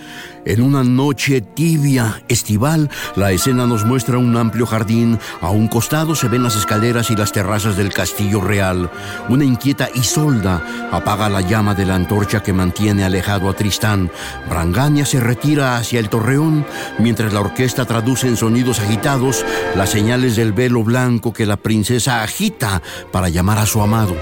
En 0.46 0.62
una 0.62 0.84
noche 0.84 1.42
tibia, 1.42 2.22
estival, 2.30 2.90
la 3.16 3.32
escena 3.32 3.68
nos 3.68 3.86
muestra 3.86 4.18
un 4.18 4.36
amplio 4.38 4.66
jardín. 4.66 5.20
A 5.42 5.50
un 5.50 5.68
costado 5.68 6.16
se 6.16 6.28
ven 6.30 6.44
las 6.44 6.56
escaleras 6.56 7.12
y 7.12 7.16
las 7.16 7.32
terrazas 7.32 7.76
del 7.76 7.94
castillo 7.94 8.42
real. 8.42 8.90
Una 9.30 9.44
inquieta 9.44 9.90
Isolda 9.94 10.62
apaga 10.92 11.30
la 11.30 11.42
llama 11.42 11.74
de 11.74 11.86
la 11.86 11.96
antorcha 11.96 12.42
que 12.42 12.54
mantiene 12.54 13.04
alejado 13.04 13.50
a 13.50 13.54
Tristán. 13.54 14.10
Brangania 14.50 15.06
se 15.06 15.20
retira 15.20 15.78
hacia 15.78 16.00
el 16.00 16.10
torreón, 16.10 16.66
mientras 17.00 17.34
la 17.34 17.42
orquesta 17.42 17.86
traduce 17.86 18.28
en 18.28 18.38
sonidos 18.38 18.80
agitados 18.80 19.46
las 19.76 19.90
señales 19.90 20.36
del 20.36 20.54
velo 20.54 20.84
blanco 20.84 21.34
que 21.34 21.46
la 21.46 21.58
princesa 21.58 22.24
agita 22.24 22.82
para 23.12 23.30
llamar 23.30 23.58
a 23.58 23.66
su 23.66 23.82
amado. 23.82 24.16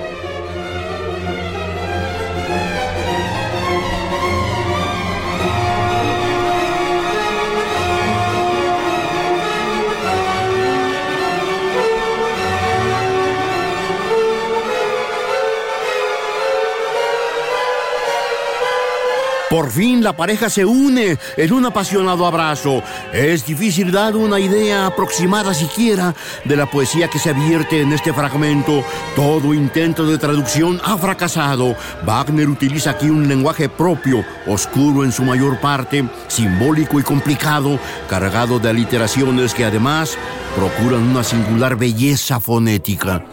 Por 19.55 19.71
fin 19.71 20.03
la 20.03 20.12
pareja 20.12 20.50
se 20.50 20.65
une 20.65 21.17
en 21.38 21.53
un 21.53 21.65
apasionado 21.65 22.25
abrazo. 22.25 22.83
Es 23.13 23.45
difícil 23.45 23.89
dar 23.89 24.17
una 24.17 24.38
idea 24.38 24.88
aproximada 24.88 25.53
siquiera 25.53 26.13
de 26.43 26.57
la 26.57 26.65
poesía 26.65 27.07
que 27.07 27.19
se 27.19 27.29
advierte 27.29 27.79
en 27.79 27.93
este 27.93 28.12
fragmento. 28.12 28.83
Todo 29.15 29.53
intento 29.53 30.05
de 30.05 30.17
traducción 30.17 30.81
ha 30.83 30.97
fracasado. 30.97 31.74
Wagner 32.05 32.50
utiliza 32.50 32.89
aquí 32.89 33.09
un 33.09 33.29
lenguaje 33.29 33.69
propio, 33.69 34.25
oscuro 34.45 35.05
en 35.05 35.13
su 35.13 35.24
mayor 35.24 35.57
parte, 35.62 36.03
simbólico 36.27 37.00
y 37.00 37.03
complicado, 37.03 37.79
cargado 38.09 38.59
de 38.59 38.71
aliteraciones 38.71 39.53
que 39.53 39.63
además 39.63 40.17
procuran 40.57 41.01
una 41.01 41.24
singular 41.24 41.77
belleza 41.77 42.41
fonética. 42.41 43.24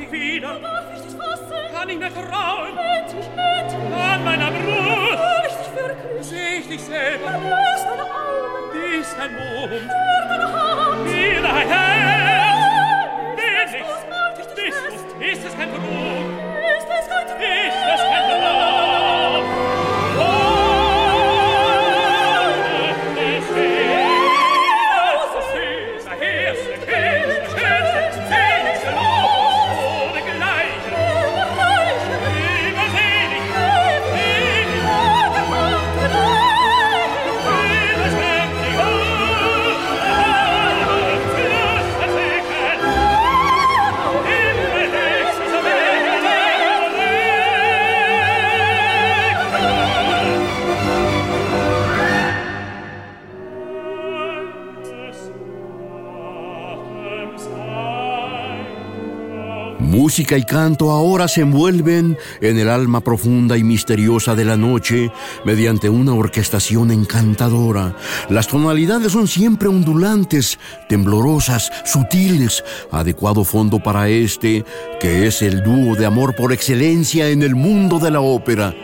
Música 60.13 60.37
y 60.37 60.43
canto 60.43 60.91
ahora 60.91 61.27
se 61.27 61.41
envuelven 61.41 62.19
en 62.43 62.59
el 62.59 62.69
alma 62.69 63.01
profunda 63.01 63.57
y 63.57 63.65
misteriosa 63.65 64.35
de 64.35 64.45
la 64.45 64.59
noche 64.59 65.11
mediante 65.47 65.89
una 65.89 66.13
orquestación 66.13 66.91
encantadora. 66.91 67.97
Las 68.29 68.47
tonalidades 68.47 69.13
son 69.13 69.27
siempre 69.27 69.69
ondulantes, 69.69 70.59
temblorosas, 70.87 71.73
sutiles, 71.87 72.63
adecuado 72.91 73.43
fondo 73.43 73.79
para 73.79 74.11
este, 74.11 74.67
que 75.01 75.27
es 75.27 75.41
el 75.41 75.63
dúo 75.63 75.97
de 75.97 76.05
amor 76.05 76.37
por 76.37 76.53
excelencia 76.53 77.31
en 77.31 77.43
el 77.43 77.55
mundo 77.55 77.99
de 77.99 78.11
la 78.11 78.21
ópera. 78.21 78.75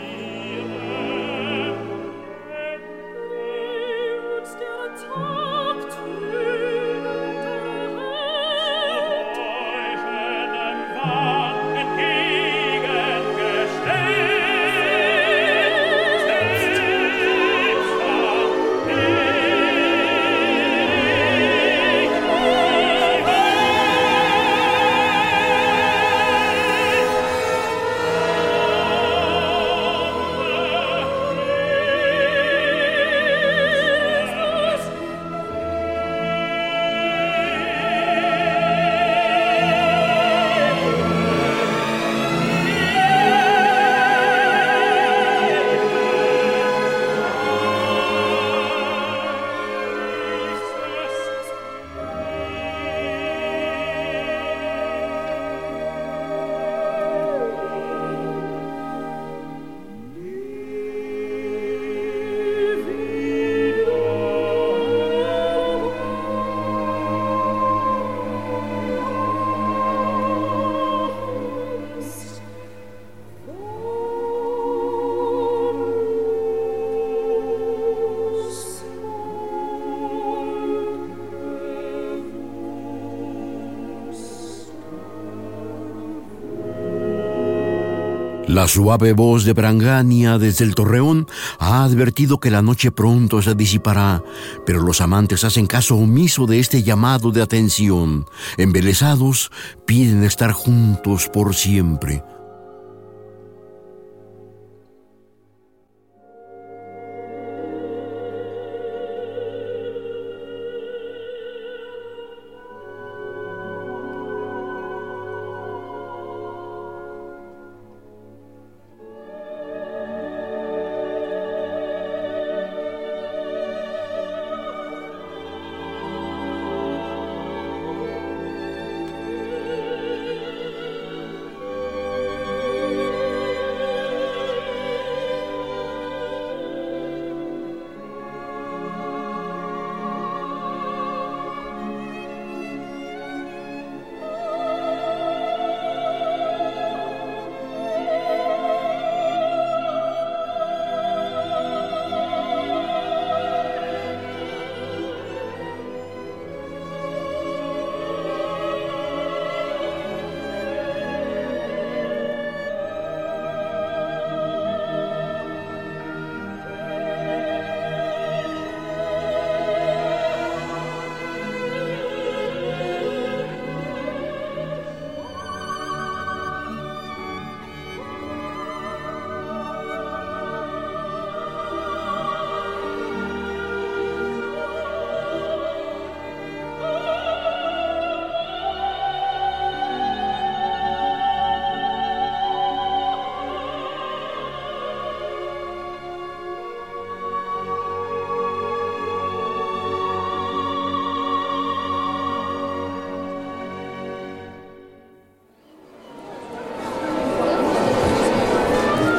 La 88.49 88.67
suave 88.67 89.13
voz 89.13 89.45
de 89.45 89.53
Brangania 89.53 90.39
desde 90.39 90.65
el 90.65 90.73
torreón 90.73 91.27
ha 91.59 91.83
advertido 91.83 92.39
que 92.39 92.49
la 92.49 92.63
noche 92.63 92.91
pronto 92.91 93.43
se 93.43 93.53
disipará, 93.53 94.23
pero 94.65 94.81
los 94.81 95.01
amantes 95.01 95.43
hacen 95.43 95.67
caso 95.67 95.95
omiso 95.95 96.47
de 96.47 96.57
este 96.57 96.81
llamado 96.81 97.29
de 97.29 97.43
atención. 97.43 98.25
Embelesados, 98.57 99.51
piden 99.85 100.23
estar 100.23 100.51
juntos 100.51 101.29
por 101.31 101.53
siempre. 101.53 102.23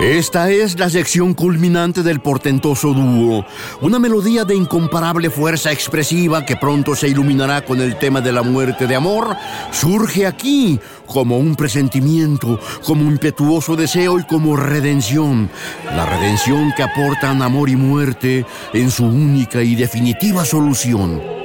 Esta 0.00 0.48
es 0.48 0.78
la 0.78 0.88
sección 0.88 1.34
culminante 1.34 2.04
del 2.04 2.20
portentoso 2.20 2.94
dúo, 2.94 3.44
una 3.80 3.98
melodía 3.98 4.44
de 4.44 4.54
incomparable 4.54 5.28
fuerza 5.28 5.72
expresiva 5.72 6.46
que 6.46 6.54
pronto 6.54 6.94
se 6.94 7.08
iluminará 7.08 7.64
con 7.64 7.80
el 7.80 7.98
tema 7.98 8.20
de 8.20 8.30
la 8.30 8.42
muerte 8.42 8.86
de 8.86 8.94
amor, 8.94 9.36
surge 9.72 10.24
aquí 10.24 10.78
como 11.04 11.38
un 11.38 11.56
presentimiento, 11.56 12.60
como 12.84 13.10
impetuoso 13.10 13.74
deseo 13.74 14.20
y 14.20 14.22
como 14.22 14.54
redención, 14.54 15.50
la 15.84 16.06
redención 16.06 16.72
que 16.76 16.84
aportan 16.84 17.42
amor 17.42 17.68
y 17.68 17.74
muerte 17.74 18.46
en 18.72 18.92
su 18.92 19.04
única 19.04 19.64
y 19.64 19.74
definitiva 19.74 20.44
solución. 20.44 21.37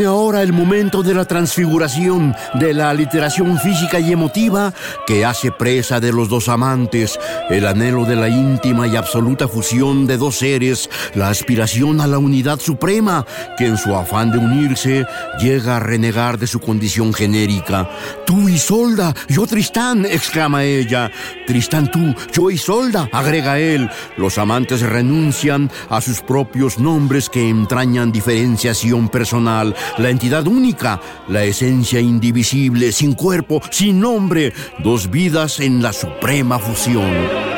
Viene 0.00 0.14
ahora 0.14 0.40
el 0.40 0.54
momento 0.54 1.02
de 1.02 1.12
la 1.12 1.26
transfiguración, 1.26 2.34
de 2.54 2.72
la 2.72 2.88
aliteración 2.88 3.58
física 3.58 4.00
y 4.00 4.12
emotiva 4.12 4.72
que 5.10 5.24
hace 5.24 5.50
presa 5.50 5.98
de 5.98 6.12
los 6.12 6.28
dos 6.28 6.48
amantes, 6.48 7.18
el 7.48 7.66
anhelo 7.66 8.04
de 8.04 8.14
la 8.14 8.28
íntima 8.28 8.86
y 8.86 8.94
absoluta 8.94 9.48
fusión 9.48 10.06
de 10.06 10.16
dos 10.16 10.36
seres, 10.36 10.88
la 11.16 11.30
aspiración 11.30 12.00
a 12.00 12.06
la 12.06 12.18
unidad 12.18 12.60
suprema, 12.60 13.26
que 13.58 13.66
en 13.66 13.76
su 13.76 13.92
afán 13.92 14.30
de 14.30 14.38
unirse 14.38 15.04
llega 15.40 15.78
a 15.78 15.80
renegar 15.80 16.38
de 16.38 16.46
su 16.46 16.60
condición 16.60 17.12
genérica. 17.12 17.90
Tú 18.24 18.48
Isolda, 18.48 19.12
yo 19.28 19.48
Tristán, 19.48 20.06
exclama 20.06 20.62
ella. 20.62 21.10
Tristán 21.44 21.90
tú, 21.90 22.14
yo 22.32 22.48
Isolda, 22.48 23.08
agrega 23.10 23.58
él. 23.58 23.90
Los 24.16 24.38
amantes 24.38 24.80
renuncian 24.80 25.72
a 25.88 26.00
sus 26.00 26.20
propios 26.20 26.78
nombres 26.78 27.28
que 27.28 27.48
entrañan 27.48 28.12
diferenciación 28.12 29.08
personal 29.08 29.74
la 29.98 30.10
entidad 30.10 30.46
única, 30.46 31.00
la 31.26 31.42
esencia 31.42 31.98
indivisible, 31.98 32.92
sin 32.92 33.14
cuerpo, 33.14 33.60
sin 33.72 33.98
nombre, 33.98 34.52
dos 34.84 34.99
vidas 35.08 35.60
en 35.60 35.82
la 35.82 35.92
suprema 35.92 36.58
fusión. 36.58 37.49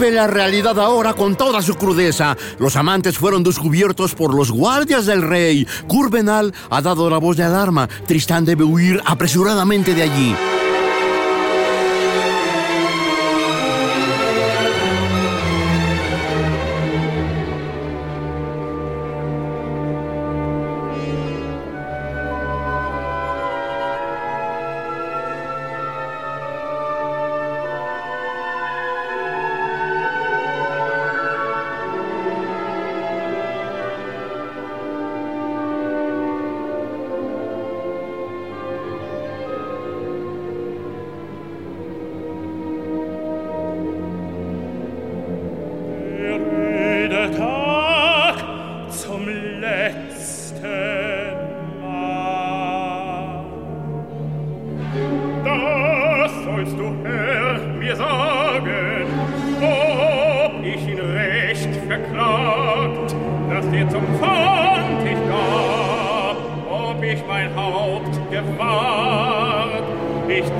La 0.00 0.26
realidad 0.26 0.78
ahora 0.80 1.14
con 1.14 1.36
toda 1.36 1.62
su 1.62 1.76
crudeza. 1.76 2.36
Los 2.58 2.74
amantes 2.74 3.16
fueron 3.16 3.44
descubiertos 3.44 4.14
por 4.14 4.34
los 4.34 4.50
guardias 4.50 5.06
del 5.06 5.22
rey. 5.22 5.66
Curvenal 5.86 6.52
ha 6.68 6.82
dado 6.82 7.08
la 7.08 7.18
voz 7.18 7.36
de 7.36 7.44
alarma. 7.44 7.88
Tristán 8.06 8.44
debe 8.44 8.64
huir 8.64 9.00
apresuradamente 9.06 9.94
de 9.94 10.02
allí. 10.02 10.34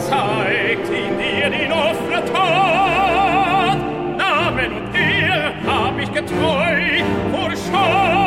zeigt 0.08 0.88
ihn 0.88 1.18
dir 1.18 1.46
in 1.46 1.72
offener 1.72 2.24
Tat. 2.32 3.78
Namen 4.18 4.72
und 4.72 4.96
Ehe 4.96 5.52
hab 5.66 5.98
ich 5.98 6.12
getreu 6.12 7.02
vor 7.32 7.50
Scham. 7.50 8.23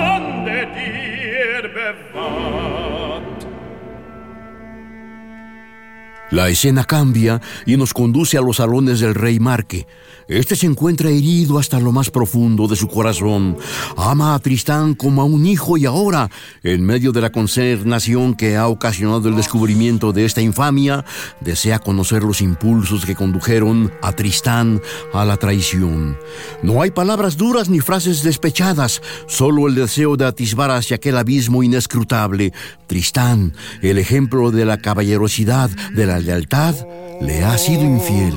La 6.37 6.49
escena 6.49 6.83
cambia 6.83 7.41
y 7.65 7.77
nos 7.77 7.95
conduce 7.95 8.37
a 8.37 8.41
los 8.41 8.57
salones 8.57 8.99
del 8.99 9.15
rey 9.15 9.39
Marque. 9.39 9.87
Este 10.27 10.55
se 10.55 10.67
encuentra 10.67 11.09
herido 11.09 11.57
hasta 11.57 11.79
lo 11.79 11.91
más 11.91 12.11
profundo 12.11 12.67
de 12.67 12.75
su 12.75 12.87
corazón. 12.87 13.57
Ama 13.95 14.35
a 14.35 14.39
Tristán 14.39 14.93
como 14.93 15.23
a 15.23 15.25
un 15.25 15.47
hijo 15.47 15.77
y 15.77 15.87
ahora, 15.87 16.29
en 16.61 16.85
medio 16.85 17.11
de 17.11 17.21
la 17.21 17.31
consternación 17.31 18.35
que 18.35 18.55
ha 18.55 18.67
ocasionado 18.67 19.29
el 19.29 19.35
descubrimiento 19.35 20.13
de 20.13 20.25
esta 20.25 20.41
infamia, 20.41 21.05
desea 21.39 21.79
conocer 21.79 22.21
los 22.21 22.41
impulsos 22.41 23.03
que 23.03 23.15
condujeron 23.15 23.91
a 24.03 24.11
Tristán 24.11 24.79
a 25.13 25.25
la 25.25 25.37
traición. 25.37 26.17
No 26.61 26.83
hay 26.83 26.91
palabras 26.91 27.37
duras 27.37 27.67
ni 27.67 27.79
frases 27.79 28.21
despechadas, 28.21 29.01
solo 29.25 29.67
el 29.67 29.73
deseo 29.73 30.17
de 30.17 30.25
atisbar 30.25 30.69
hacia 30.69 30.97
aquel 30.97 31.17
abismo 31.17 31.63
inescrutable. 31.63 32.53
Tristán, 32.85 33.53
el 33.81 33.97
ejemplo 33.97 34.51
de 34.51 34.65
la 34.65 34.77
caballerosidad, 34.77 35.69
de 35.95 36.05
la 36.05 36.19
lealtad, 36.27 36.75
le 37.21 37.43
ha 37.45 37.57
sido 37.57 37.83
infiel. 37.83 38.35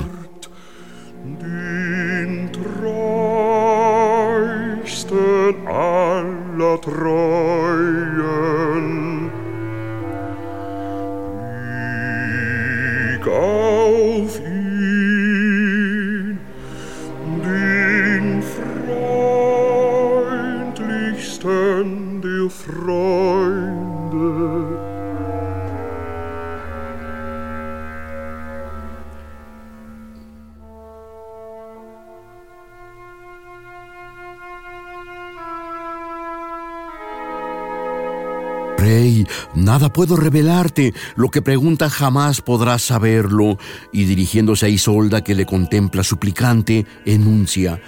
Rey, 38.81 39.27
nada 39.55 39.93
puedo 39.93 40.17
revelarte, 40.17 40.95
lo 41.15 41.29
que 41.29 41.43
pregunta 41.43 41.91
jamás 41.91 42.41
podrás 42.41 42.81
saberlo. 42.81 43.59
Y 43.93 44.05
dirigiéndose 44.05 44.65
a 44.65 44.69
Isolda, 44.71 45.23
que 45.23 45.35
le 45.35 45.45
contempla 45.45 46.03
suplicante, 46.03 46.87
enuncia, 47.05 47.79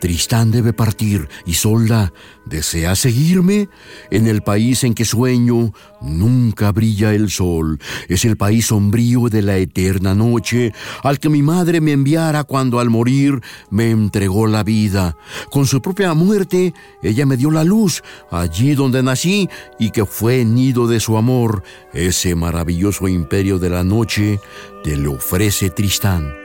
Tristán 0.00 0.50
debe 0.50 0.72
partir. 0.72 1.28
Isolda, 1.44 2.12
¿desea 2.46 2.96
seguirme? 2.96 3.68
En 4.10 4.26
el 4.26 4.42
país 4.42 4.82
en 4.82 4.94
que 4.94 5.04
sueño 5.04 5.72
nunca 6.00 6.72
brilla 6.72 7.12
el 7.12 7.30
sol. 7.30 7.78
Es 8.08 8.24
el 8.24 8.36
país 8.36 8.66
sombrío 8.66 9.28
de 9.28 9.42
la 9.42 9.58
eterna 9.58 10.14
noche, 10.14 10.72
al 11.04 11.20
que 11.20 11.28
mi 11.28 11.42
madre 11.42 11.80
me 11.82 11.92
enviara 11.92 12.44
cuando 12.44 12.80
al 12.80 12.88
morir 12.88 13.40
me 13.70 13.90
entregó 13.90 14.46
la 14.46 14.64
vida. 14.64 15.16
Con 15.50 15.66
su 15.66 15.82
propia 15.82 16.14
muerte, 16.14 16.72
ella 17.02 17.26
me 17.26 17.36
dio 17.36 17.50
la 17.50 17.62
luz, 17.62 18.02
allí 18.30 18.74
donde 18.74 19.02
nací 19.02 19.48
y 19.78 19.90
que 19.90 20.06
fue 20.06 20.39
nido 20.44 20.86
de 20.86 21.00
su 21.00 21.16
amor. 21.16 21.62
Ese 21.92 22.34
maravilloso 22.34 23.08
imperio 23.08 23.58
de 23.58 23.70
la 23.70 23.84
noche 23.84 24.40
te 24.82 24.96
lo 24.96 25.12
ofrece 25.12 25.70
Tristán. 25.70 26.40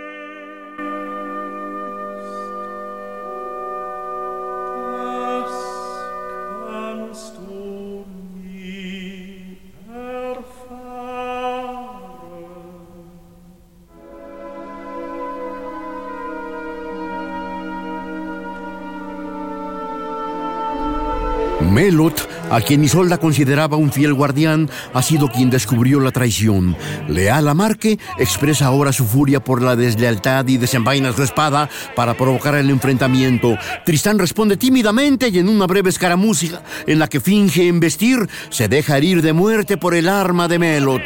Melot, 21.76 22.30
a 22.56 22.62
quien 22.62 22.86
Isolda 22.86 23.18
consideraba 23.18 23.76
un 23.76 23.91
fiel 23.91 24.13
guardián, 24.13 24.70
ha 24.94 25.02
sido 25.02 25.28
quien 25.28 25.50
descubrió 25.50 26.00
la 26.00 26.12
traición. 26.12 26.78
Leal 27.10 27.50
a 27.50 27.54
Marque, 27.54 28.00
expresa 28.18 28.68
ahora 28.68 28.94
su 28.94 29.06
furia 29.06 29.44
por 29.44 29.62
la 29.62 29.76
deslealtad 29.76 30.48
y 30.48 30.56
desenvaina 30.56 31.12
su 31.12 31.22
espada 31.22 31.70
para 31.98 32.13
provocar 32.13 32.56
el 32.56 32.70
enfrentamiento. 32.70 33.58
Tristán 33.86 34.20
responde 34.20 34.56
tímidamente 34.56 35.28
y 35.28 35.39
en 35.39 35.50
una 35.50 35.68
breve 35.68 35.89
escaramuza 35.89 36.62
en 36.88 36.98
la 37.00 37.10
que 37.10 37.20
finge 37.20 37.68
embestir, 37.68 38.30
se 38.50 38.70
deja 38.70 38.98
herir 38.98 39.22
de 39.22 39.34
muerte 39.34 39.76
por 39.76 39.94
el 39.94 40.08
arma 40.08 40.48
de 40.48 40.60
Melot. 40.60 41.02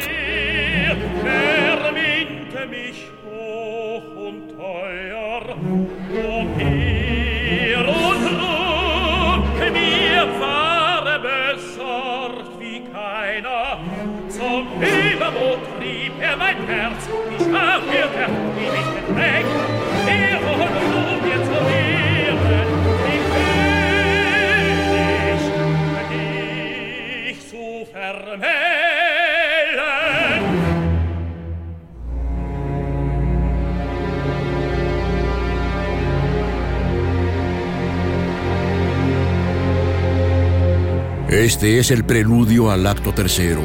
Este 41.30 41.78
es 41.78 41.90
el 41.90 42.04
preludio 42.04 42.70
al 42.70 42.86
acto 42.86 43.14
tercero, 43.14 43.62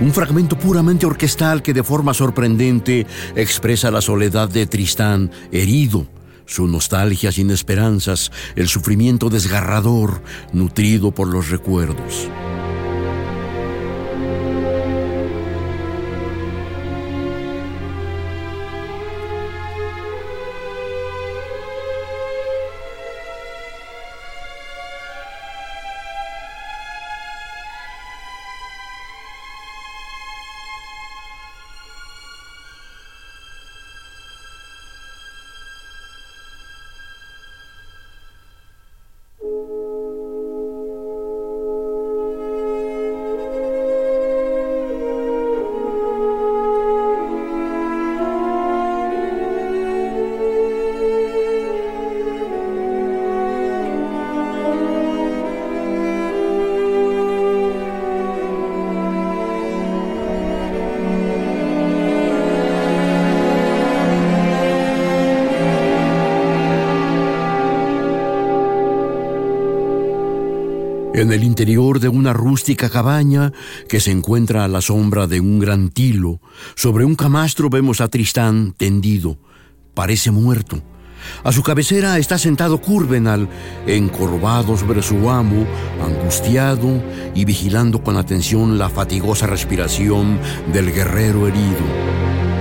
un 0.00 0.12
fragmento 0.12 0.58
puramente 0.58 1.06
orquestal 1.06 1.62
que 1.62 1.74
de 1.74 1.82
forma 1.82 2.14
sorprendente 2.14 3.06
expresa 3.36 3.90
la 3.90 4.00
soledad 4.00 4.48
de 4.48 4.66
Tristán, 4.66 5.30
herido, 5.50 6.06
su 6.46 6.66
nostalgia 6.66 7.32
sin 7.32 7.50
esperanzas, 7.50 8.32
el 8.56 8.68
sufrimiento 8.68 9.30
desgarrador, 9.30 10.22
nutrido 10.52 11.12
por 11.12 11.28
los 11.28 11.50
recuerdos. 11.50 12.28
En 71.22 71.32
el 71.32 71.44
interior 71.44 72.00
de 72.00 72.08
una 72.08 72.32
rústica 72.32 72.90
cabaña 72.90 73.52
que 73.88 74.00
se 74.00 74.10
encuentra 74.10 74.64
a 74.64 74.68
la 74.68 74.80
sombra 74.80 75.28
de 75.28 75.38
un 75.38 75.60
gran 75.60 75.90
tilo. 75.90 76.40
Sobre 76.74 77.04
un 77.04 77.14
camastro 77.14 77.70
vemos 77.70 78.00
a 78.00 78.08
Tristán 78.08 78.74
tendido. 78.76 79.38
Parece 79.94 80.32
muerto. 80.32 80.82
A 81.44 81.52
su 81.52 81.62
cabecera 81.62 82.18
está 82.18 82.38
sentado 82.38 82.80
Curvenal, 82.80 83.48
encorvado 83.86 84.76
sobre 84.76 85.00
su 85.00 85.30
amo, 85.30 85.64
angustiado 86.02 87.00
y 87.36 87.44
vigilando 87.44 88.02
con 88.02 88.16
atención 88.16 88.76
la 88.76 88.88
fatigosa 88.88 89.46
respiración 89.46 90.40
del 90.72 90.92
guerrero 90.92 91.46
herido. 91.46 92.51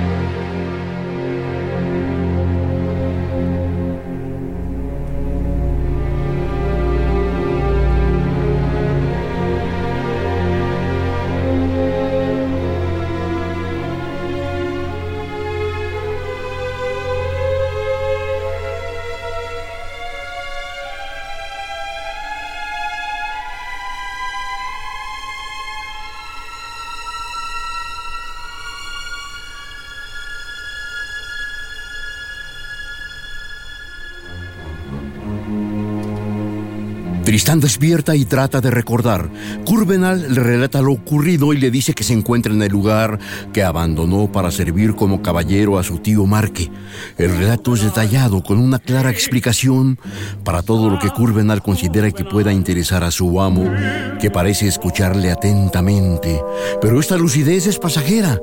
Tristán 37.41 37.59
despierta 37.59 38.15
y 38.15 38.23
trata 38.23 38.61
de 38.61 38.69
recordar. 38.69 39.27
Curvenal 39.65 40.31
le 40.31 40.43
relata 40.43 40.79
lo 40.79 40.91
ocurrido 40.91 41.53
y 41.53 41.57
le 41.57 41.71
dice 41.71 41.95
que 41.95 42.03
se 42.03 42.13
encuentra 42.13 42.53
en 42.53 42.61
el 42.61 42.71
lugar 42.71 43.17
que 43.51 43.63
abandonó 43.63 44.31
para 44.31 44.51
servir 44.51 44.93
como 44.93 45.23
caballero 45.23 45.79
a 45.79 45.83
su 45.83 45.97
tío 45.97 46.27
Marque. 46.27 46.69
El 47.17 47.35
relato 47.35 47.73
es 47.73 47.81
detallado 47.81 48.43
con 48.43 48.59
una 48.59 48.77
clara 48.77 49.09
explicación 49.09 49.97
para 50.43 50.61
todo 50.61 50.91
lo 50.91 50.99
que 50.99 51.09
Curvenal 51.09 51.63
considera 51.63 52.11
que 52.11 52.25
pueda 52.25 52.53
interesar 52.53 53.03
a 53.03 53.09
su 53.09 53.41
amo, 53.41 53.73
que 54.19 54.29
parece 54.29 54.67
escucharle 54.67 55.31
atentamente. 55.31 56.39
Pero 56.79 56.99
esta 56.99 57.17
lucidez 57.17 57.65
es 57.65 57.79
pasajera. 57.79 58.39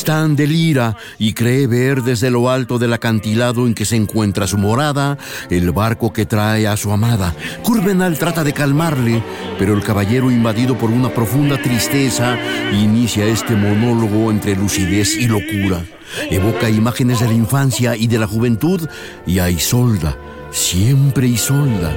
Tristán 0.00 0.34
delira 0.34 0.96
y 1.18 1.34
cree 1.34 1.66
ver 1.66 2.02
desde 2.02 2.30
lo 2.30 2.48
alto 2.48 2.78
del 2.78 2.94
acantilado 2.94 3.66
en 3.66 3.74
que 3.74 3.84
se 3.84 3.96
encuentra 3.96 4.46
su 4.46 4.56
morada 4.56 5.18
el 5.50 5.72
barco 5.72 6.10
que 6.10 6.24
trae 6.24 6.66
a 6.66 6.78
su 6.78 6.90
amada. 6.90 7.34
Curvenal 7.62 8.18
trata 8.18 8.42
de 8.42 8.54
calmarle, 8.54 9.22
pero 9.58 9.74
el 9.74 9.82
caballero 9.82 10.30
invadido 10.30 10.78
por 10.78 10.90
una 10.90 11.10
profunda 11.10 11.60
tristeza 11.60 12.38
inicia 12.72 13.26
este 13.26 13.54
monólogo 13.54 14.30
entre 14.30 14.56
lucidez 14.56 15.18
y 15.18 15.26
locura. 15.26 15.84
Evoca 16.30 16.70
imágenes 16.70 17.20
de 17.20 17.26
la 17.26 17.34
infancia 17.34 17.94
y 17.94 18.06
de 18.06 18.20
la 18.20 18.26
juventud 18.26 18.88
y 19.26 19.38
a 19.38 19.50
Isolda, 19.50 20.16
siempre 20.50 21.26
Isolda. 21.26 21.94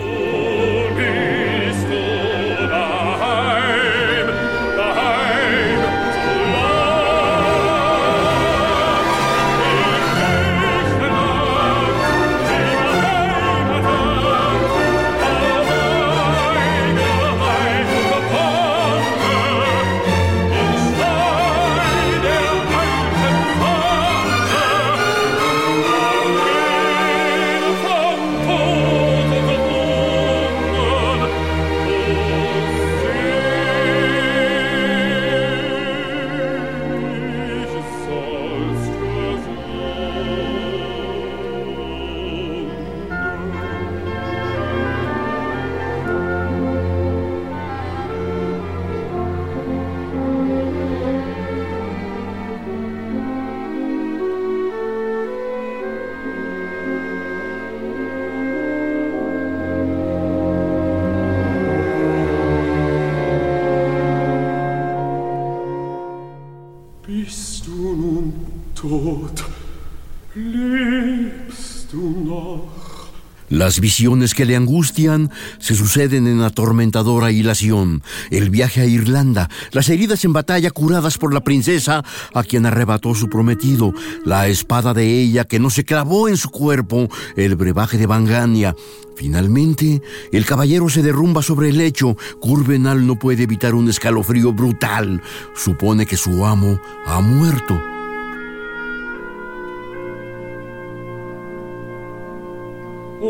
Las 73.63 73.79
visiones 73.79 74.33
que 74.33 74.43
le 74.43 74.57
angustian 74.57 75.31
se 75.57 75.73
suceden 75.73 76.27
en 76.27 76.41
atormentadora 76.41 77.31
hilación. 77.31 78.03
El 78.29 78.49
viaje 78.49 78.81
a 78.81 78.85
Irlanda, 78.85 79.49
las 79.71 79.87
heridas 79.87 80.25
en 80.25 80.33
batalla 80.33 80.69
curadas 80.69 81.17
por 81.17 81.33
la 81.33 81.39
princesa 81.39 82.03
a 82.33 82.43
quien 82.43 82.65
arrebató 82.65 83.15
su 83.15 83.29
prometido, 83.29 83.93
la 84.25 84.49
espada 84.49 84.93
de 84.93 85.21
ella 85.21 85.45
que 85.45 85.59
no 85.59 85.69
se 85.69 85.85
clavó 85.85 86.27
en 86.27 86.35
su 86.35 86.49
cuerpo, 86.49 87.07
el 87.37 87.55
brebaje 87.55 87.97
de 87.97 88.05
Bangania. 88.05 88.75
Finalmente, 89.15 90.01
el 90.33 90.45
caballero 90.45 90.89
se 90.89 91.01
derrumba 91.01 91.41
sobre 91.41 91.69
el 91.69 91.77
lecho. 91.77 92.17
Curvenal 92.41 93.07
no 93.07 93.17
puede 93.17 93.43
evitar 93.43 93.75
un 93.75 93.87
escalofrío 93.87 94.51
brutal. 94.51 95.21
Supone 95.55 96.05
que 96.05 96.17
su 96.17 96.45
amo 96.45 96.81
ha 97.05 97.21
muerto. 97.21 97.79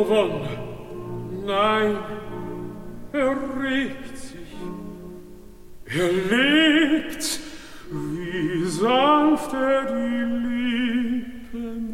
Wonne, 0.10 0.58
nein, 1.46 1.98
er 3.14 3.36
regt 3.62 4.18
sich, 4.18 4.54
er 5.86 6.12
lebt, 6.12 7.40
wie 7.90 8.66
sanft 8.66 9.54
er 9.54 9.86
die 9.86 10.24
Lippen 11.54 11.93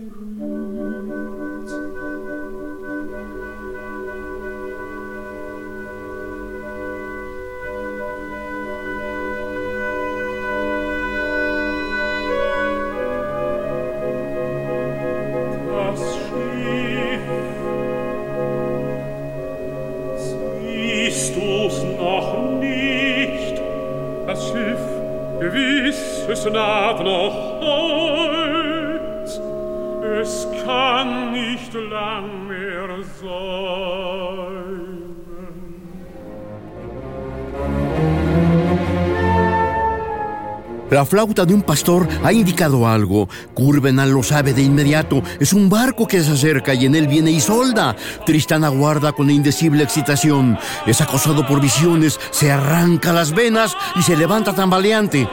La 40.90 41.06
flauta 41.06 41.46
de 41.46 41.54
un 41.54 41.62
pastor 41.62 42.08
ha 42.24 42.34
indicado 42.34 42.88
algo. 42.88 43.30
Curvenal 43.54 44.10
lo 44.10 44.24
sabe 44.24 44.54
de 44.54 44.64
inmediato. 44.64 45.22
Es 45.40 45.54
un 45.54 45.70
barco 45.70 46.08
que 46.08 46.22
se 46.24 46.32
acerca 46.32 46.74
y 46.74 46.88
en 46.88 46.96
él 46.96 47.08
viene 47.08 47.30
Isolda. 47.30 47.96
Tristán 48.26 48.64
aguarda 48.64 49.12
con 49.12 49.30
indecible 49.30 49.84
excitación. 49.84 50.58
Es 50.88 51.00
acosado 51.00 51.46
por 51.46 51.62
visiones, 51.62 52.20
se 52.32 52.52
arranca 52.52 53.14
las 53.14 53.36
venas 53.36 53.78
y 53.96 54.02
se 54.02 54.18
levanta 54.18 54.56
tambaleante. 54.56 55.28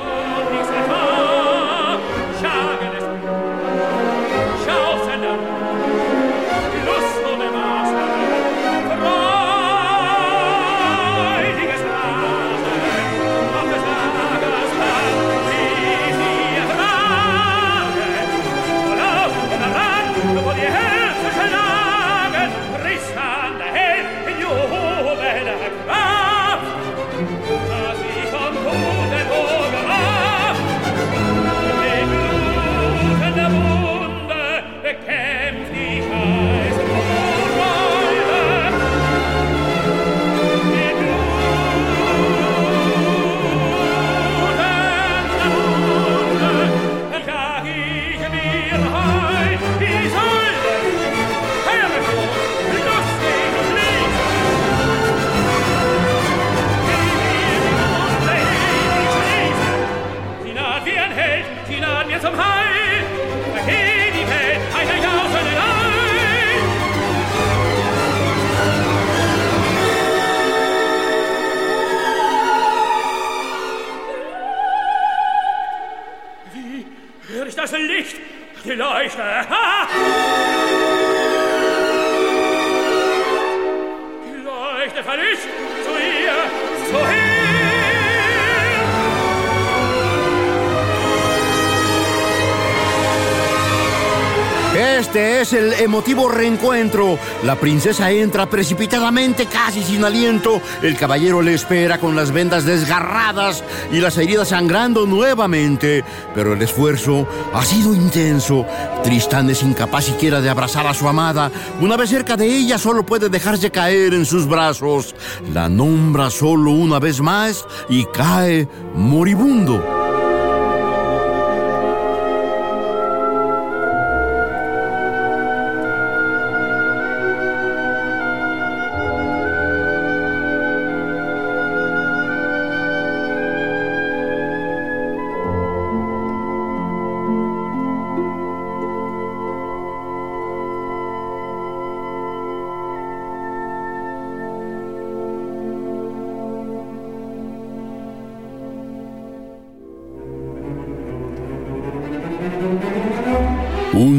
Este 94.77 95.41
es 95.41 95.55
el 95.55 95.73
emotivo 95.73 96.29
reencuentro. 96.29 97.19
La 97.45 97.57
princesa 97.57 98.11
entra 98.11 98.45
precipitadamente, 98.45 99.47
casi 99.47 99.83
sin 99.83 100.05
aliento. 100.05 100.61
El 100.83 100.99
caballero 100.99 101.41
le 101.41 101.55
espera 101.55 101.97
con 101.97 102.15
las 102.15 102.31
vendas 102.31 102.67
desgarradas 102.67 103.65
y 103.91 104.03
las 104.03 104.19
heridas 104.19 104.49
sangrando 104.49 105.07
nuevamente. 105.07 106.05
Pero 106.35 106.53
el 106.53 106.61
esfuerzo 106.61 107.27
ha 107.55 107.65
sido 107.65 107.95
intenso. 107.95 108.67
Tristán 109.03 109.49
es 109.49 109.63
incapaz 109.63 110.05
siquiera 110.05 110.43
de 110.43 110.51
abrazar 110.51 110.87
a 110.87 110.93
su 110.93 111.09
amada. 111.09 111.51
Una 111.81 111.97
vez 111.97 112.11
cerca 112.11 112.37
de 112.37 112.45
ella, 112.45 112.77
solo 112.77 113.07
puede 113.07 113.31
dejarse 113.31 113.71
caer 113.71 114.13
en 114.13 114.27
sus 114.27 114.47
brazos. 114.47 115.15
La 115.55 115.71
nombra 115.71 116.29
solo 116.29 116.73
una 116.73 116.99
vez 116.99 117.23
más 117.23 117.65
y 117.89 118.05
cae 118.05 118.69
moribundo. 118.95 119.96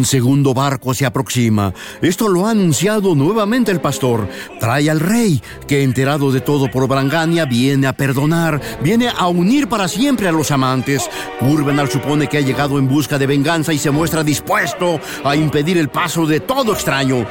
Segundo 0.08 0.54
barco 0.54 0.94
se 0.94 1.06
aproxima. 1.06 1.74
Esto 2.02 2.28
lo 2.28 2.48
ha 2.48 2.52
anunciado 2.52 3.14
nuevamente 3.14 3.72
el 3.72 3.82
pastor. 3.82 4.28
Trae 4.60 4.90
al 4.90 5.00
rey, 5.00 5.42
que 5.68 5.84
enterado 5.84 6.32
de 6.32 6.42
todo 6.42 6.72
por 6.72 6.88
Brangania, 6.88 7.46
viene 7.46 7.88
a 7.88 7.94
perdonar, 7.94 8.60
viene 8.82 9.10
a 9.10 9.28
unir 9.28 9.68
para 9.68 9.88
siempre 9.88 10.28
a 10.28 10.32
los 10.32 10.50
amantes. 10.50 11.10
Curvenal 11.40 11.90
supone 11.90 12.28
que 12.28 12.38
ha 12.38 12.42
llegado 12.42 12.80
en 12.80 12.88
busca 12.88 13.20
de 13.20 13.28
venganza 13.28 13.74
y 13.74 13.78
se 13.78 13.92
muestra 13.92 14.24
dispuesto 14.24 15.00
a 15.24 15.36
impedir 15.36 15.78
el 15.78 15.90
paso 15.90 16.26
de 16.26 16.40
todo 16.40 16.74
extraño. 16.74 17.26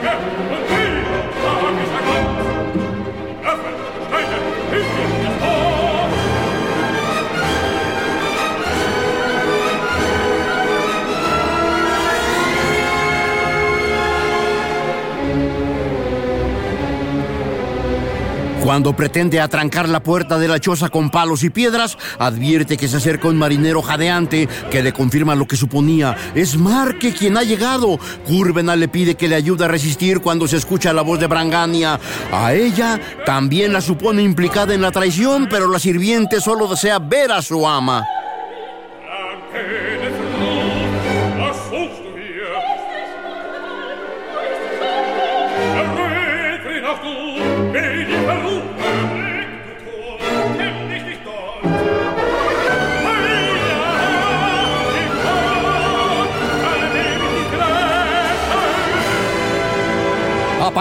Cuando 18.66 18.96
pretende 18.96 19.40
atrancar 19.40 19.88
la 19.88 20.02
puerta 20.02 20.40
de 20.40 20.48
la 20.48 20.58
choza 20.58 20.88
con 20.88 21.08
palos 21.08 21.44
y 21.44 21.50
piedras, 21.50 21.96
advierte 22.18 22.76
que 22.76 22.88
se 22.88 22.96
acerca 22.96 23.28
un 23.28 23.36
marinero 23.36 23.80
jadeante 23.80 24.48
que 24.72 24.82
le 24.82 24.92
confirma 24.92 25.36
lo 25.36 25.46
que 25.46 25.56
suponía. 25.56 26.16
Es 26.34 26.56
Marque 26.56 27.14
quien 27.14 27.36
ha 27.36 27.44
llegado. 27.44 27.96
Curvena 28.26 28.74
le 28.74 28.88
pide 28.88 29.14
que 29.14 29.28
le 29.28 29.36
ayude 29.36 29.66
a 29.66 29.68
resistir 29.68 30.20
cuando 30.20 30.48
se 30.48 30.56
escucha 30.56 30.92
la 30.92 31.02
voz 31.02 31.20
de 31.20 31.28
Brangania. 31.28 32.00
A 32.32 32.54
ella 32.54 33.00
también 33.24 33.72
la 33.72 33.80
supone 33.80 34.24
implicada 34.24 34.74
en 34.74 34.82
la 34.82 34.90
traición, 34.90 35.46
pero 35.48 35.70
la 35.70 35.78
sirviente 35.78 36.40
solo 36.40 36.66
desea 36.66 36.98
ver 36.98 37.30
a 37.30 37.42
su 37.42 37.64
ama. 37.68 38.02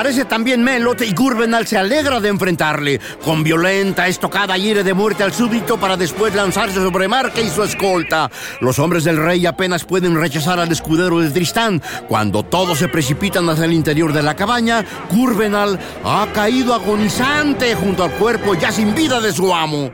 Aparece 0.05 0.25
también 0.25 0.63
Melot 0.63 1.01
y 1.01 1.15
Gurbenal 1.15 1.65
se 1.65 1.79
alegra 1.79 2.19
de 2.19 2.29
enfrentarle. 2.29 2.99
Con 3.23 3.43
violenta 3.43 4.07
estocada 4.07 4.55
hiere 4.55 4.83
de 4.83 4.93
muerte 4.93 5.23
al 5.23 5.33
súbdito 5.33 5.79
para 5.79 5.97
después 5.97 6.35
lanzarse 6.35 6.75
sobre 6.75 7.07
Marque 7.07 7.41
y 7.41 7.49
su 7.49 7.63
escolta. 7.63 8.29
Los 8.61 8.77
hombres 8.77 9.03
del 9.03 9.17
rey 9.17 9.47
apenas 9.47 9.83
pueden 9.83 10.13
rechazar 10.13 10.59
al 10.59 10.71
escudero 10.71 11.21
de 11.21 11.31
Tristán. 11.31 11.81
Cuando 12.07 12.43
todos 12.43 12.77
se 12.77 12.87
precipitan 12.87 13.49
hacia 13.49 13.65
el 13.65 13.73
interior 13.73 14.13
de 14.13 14.21
la 14.21 14.35
cabaña, 14.35 14.85
Gurbenal 15.09 15.79
ha 16.03 16.27
caído 16.35 16.75
agonizante 16.75 17.73
junto 17.73 18.03
al 18.03 18.11
cuerpo 18.11 18.53
ya 18.53 18.71
sin 18.71 18.93
vida 18.93 19.19
de 19.19 19.33
su 19.33 19.55
amo. 19.55 19.91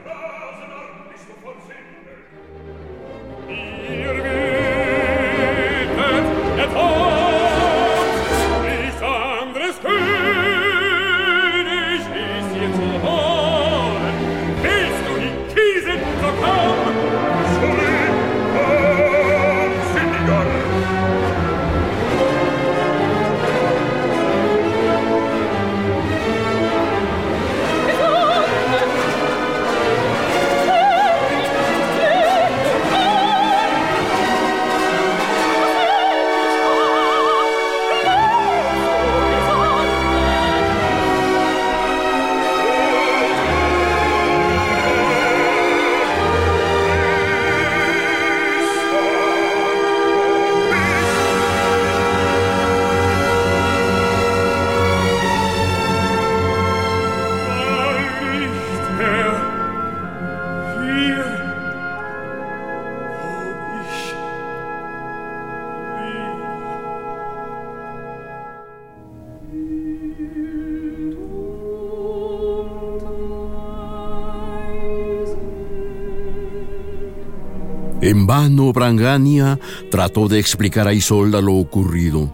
En 78.12 78.28
vano, 78.28 78.74
Brangania 78.74 79.57
trató 79.89 80.28
de 80.28 80.38
explicar 80.38 80.86
a 80.86 80.93
Isolda 80.93 81.39
lo 81.39 81.53
ocurrido. 81.53 82.30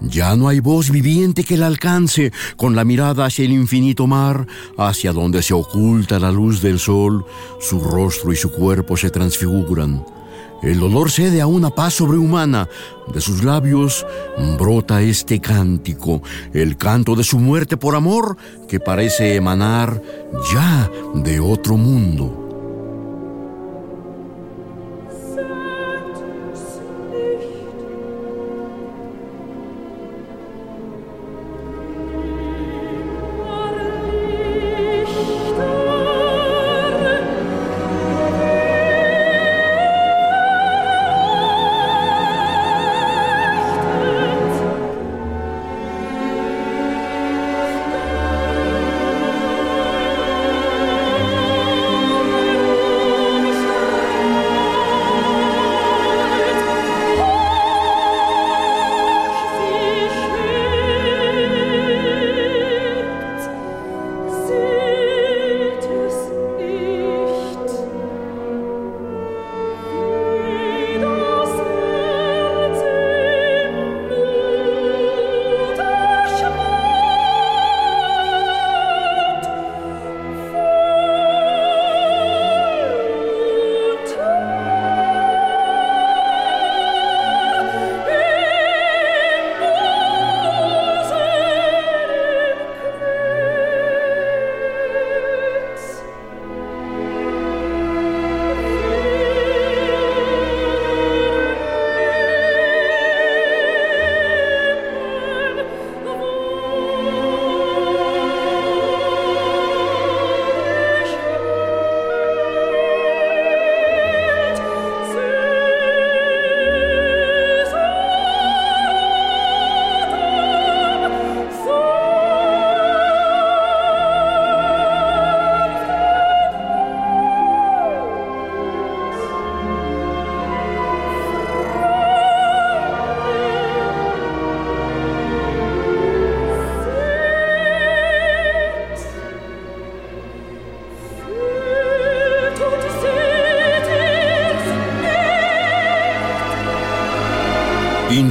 Ya 0.00 0.34
no 0.34 0.48
hay 0.48 0.58
voz 0.58 0.90
viviente 0.90 1.44
que 1.44 1.56
la 1.56 1.68
alcance, 1.68 2.32
con 2.56 2.74
la 2.74 2.84
mirada 2.84 3.26
hacia 3.26 3.44
el 3.44 3.52
infinito 3.52 4.08
mar, 4.08 4.48
hacia 4.76 5.12
donde 5.12 5.40
se 5.44 5.54
oculta 5.54 6.18
la 6.18 6.32
luz 6.32 6.60
del 6.60 6.80
sol, 6.80 7.24
su 7.60 7.78
rostro 7.78 8.32
y 8.32 8.36
su 8.36 8.50
cuerpo 8.50 8.96
se 8.96 9.10
transfiguran. 9.10 10.04
El 10.60 10.80
dolor 10.80 11.08
cede 11.08 11.40
a 11.40 11.46
una 11.46 11.70
paz 11.70 11.94
sobrehumana. 11.94 12.68
De 13.14 13.20
sus 13.20 13.44
labios 13.44 14.04
brota 14.58 15.02
este 15.02 15.40
cántico, 15.40 16.20
el 16.52 16.76
canto 16.76 17.14
de 17.14 17.22
su 17.22 17.38
muerte 17.38 17.76
por 17.76 17.94
amor, 17.94 18.36
que 18.66 18.80
parece 18.80 19.36
emanar 19.36 20.02
ya 20.52 20.90
de 21.14 21.38
otro 21.38 21.76
mundo. 21.76 22.41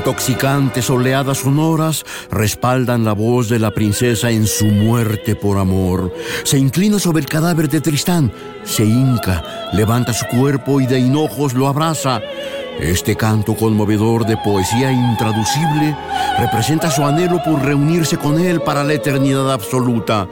Intoxicantes 0.02 0.90
oleadas 0.90 1.38
sonoras 1.38 2.04
respaldan 2.32 3.06
la 3.06 3.14
voz 3.14 3.50
de 3.50 3.60
la 3.60 3.70
princesa 3.70 4.32
en 4.32 4.48
su 4.48 4.66
muerte 4.66 5.36
por 5.36 5.60
amor. 5.60 6.12
Se 6.44 6.58
inclina 6.58 6.98
sobre 6.98 7.20
el 7.20 7.28
cadáver 7.28 7.70
de 7.70 7.82
Tristán, 7.82 8.32
se 8.64 8.84
hinca, 8.84 9.70
levanta 9.74 10.12
su 10.12 10.26
cuerpo 10.26 10.82
y 10.82 10.88
de 10.88 10.98
hinojos 10.98 11.54
lo 11.54 11.68
abraza. 11.68 12.20
Este 12.80 13.16
canto 13.16 13.56
conmovedor 13.56 14.26
de 14.26 14.38
poesía 14.38 14.92
intraducible 14.92 15.96
representa 16.40 16.90
su 16.90 17.06
anhelo 17.06 17.40
por 17.44 17.62
reunirse 17.62 18.18
con 18.18 18.40
él 18.40 18.60
para 18.62 18.84
la 18.84 18.94
eternidad 18.94 19.54
absoluta. 19.54 20.28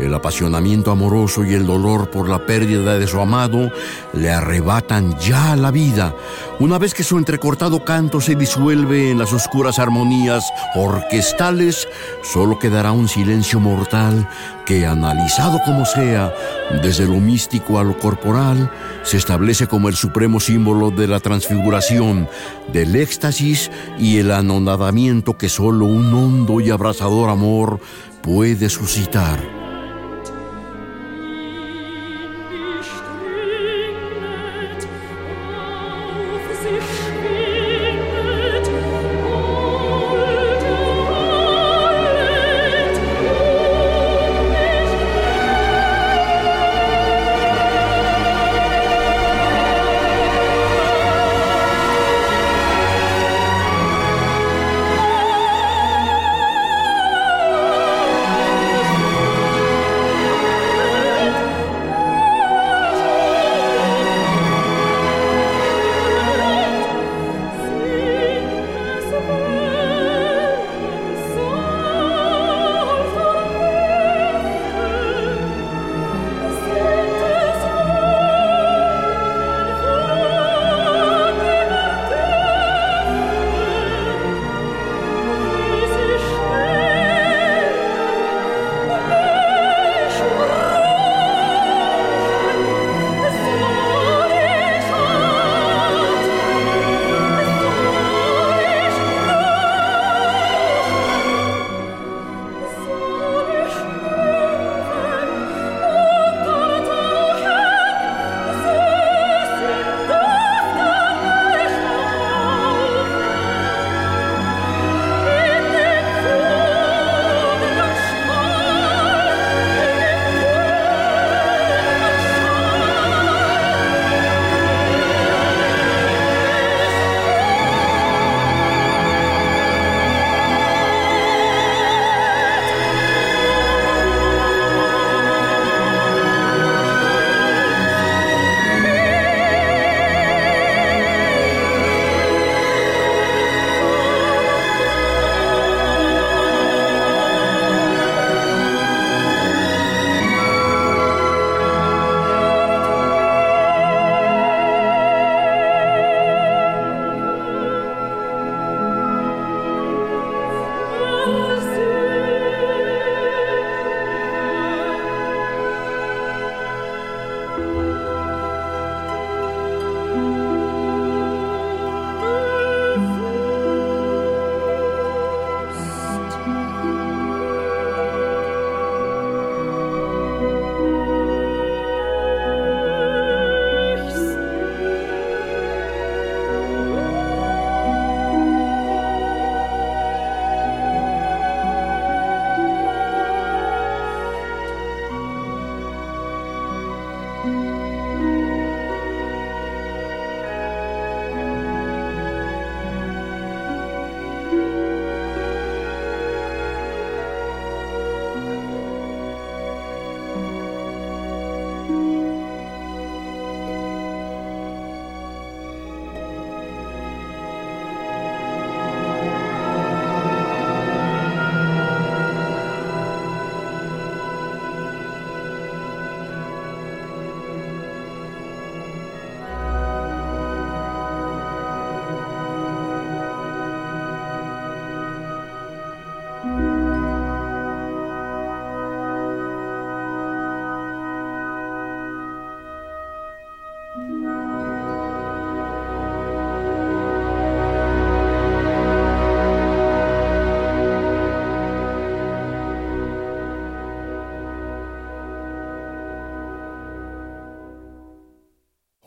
El 0.00 0.14
apasionamiento 0.14 0.90
amoroso 0.90 1.44
y 1.44 1.52
el 1.52 1.66
dolor 1.66 2.10
por 2.10 2.28
la 2.28 2.46
pérdida 2.46 2.98
de 2.98 3.06
su 3.06 3.20
amado 3.20 3.70
le 4.14 4.30
arrebatan 4.30 5.18
ya 5.18 5.54
la 5.54 5.70
vida, 5.70 6.14
una 6.58 6.78
vez 6.78 6.94
que 6.94 7.04
su 7.04 7.18
entrecortado 7.18 7.84
canto 7.84 8.20
se 8.20 8.34
disuelve 8.34 9.10
en 9.10 9.18
las 9.18 9.32
oscuras 9.32 9.78
armonías 9.78 10.44
orquestales, 10.74 11.86
solo 12.22 12.58
quedará 12.58 12.92
un 12.92 13.08
silencio 13.08 13.60
mortal 13.60 14.28
que, 14.64 14.86
analizado 14.86 15.60
como 15.64 15.84
sea, 15.84 16.32
desde 16.82 17.06
lo 17.06 17.20
místico 17.20 17.78
a 17.78 17.84
lo 17.84 17.98
corporal, 17.98 18.70
se 19.02 19.18
establece 19.18 19.66
como 19.66 19.88
el 19.88 19.96
supremo 19.96 20.40
símbolo 20.40 20.90
de 20.90 21.06
la 21.06 21.20
transfiguración, 21.20 22.28
del 22.72 22.96
éxtasis 22.96 23.70
y 23.98 24.18
el 24.18 24.30
anonadamiento 24.30 25.36
que 25.36 25.48
solo 25.48 25.84
un 25.84 26.14
hondo 26.14 26.60
y 26.60 26.70
abrasador 26.70 27.28
amor 27.28 27.80
puede 28.22 28.70
suscitar. 28.70 29.61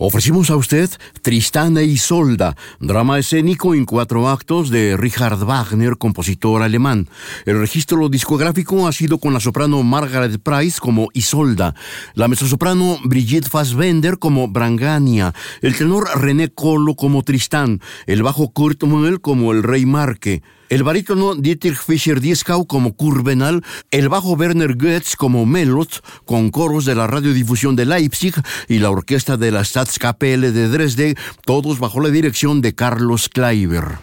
Ofrecimos 0.08 0.52
a 0.52 0.56
usted 0.56 0.88
Tristán 1.24 1.80
e 1.80 1.84
Isolda, 1.84 2.56
drama 2.80 3.18
escénico 3.18 3.74
en 3.74 3.86
cuatro 3.86 4.30
actos 4.30 4.70
de 4.70 4.96
Richard 4.96 5.44
Wagner, 5.44 5.98
compositor 5.98 6.62
alemán. 6.62 7.10
El 7.48 7.58
registro 7.58 8.08
discográfico 8.08 8.88
ha 8.88 8.92
sido 8.92 9.18
con 9.18 9.34
la 9.34 9.40
soprano 9.40 9.82
Margaret 9.82 10.40
Price 10.40 10.80
como 10.80 11.10
Isolda, 11.14 11.74
la 12.14 12.28
mezzosoprano 12.28 13.00
Brigitte 13.04 13.50
Fassbender 13.50 14.20
como 14.20 14.48
Brangania, 14.48 15.34
el 15.64 15.76
tenor 15.76 16.08
René 16.22 16.50
Colo 16.50 16.94
como 16.94 17.24
Tristán, 17.24 17.82
el 18.06 18.22
bajo 18.22 18.50
Kurt 18.50 18.84
Muell 18.84 19.22
como 19.22 19.54
el 19.54 19.64
Rey 19.64 19.88
Marque, 19.88 20.44
el 20.70 20.84
barítono 20.84 21.36
Dietrich 21.36 21.78
Fischer-Dieskau 21.78 22.66
como 22.66 22.96
Kurvenal, 22.96 23.64
el 23.92 24.10
bajo 24.10 24.34
Werner 24.34 24.76
Goetz 24.76 25.16
como 25.16 25.46
Melot, 25.46 26.04
con 26.26 26.50
coros 26.50 26.86
de 26.86 26.96
la 26.96 27.08
radiodifusión 27.08 27.76
de 27.76 27.86
Leipzig 27.86 28.34
y 28.68 28.80
la 28.80 28.90
orquesta 28.90 29.38
de 29.38 29.52
la 29.52 29.64
Staatskapelle 29.64 30.52
de 30.52 30.68
Dresde, 30.68 31.16
todos 31.46 31.80
bajo 31.80 32.00
la 32.00 32.10
dirección 32.10 32.62
de 32.62 32.76
Carlos 32.76 33.30
Kleiber. 33.30 34.00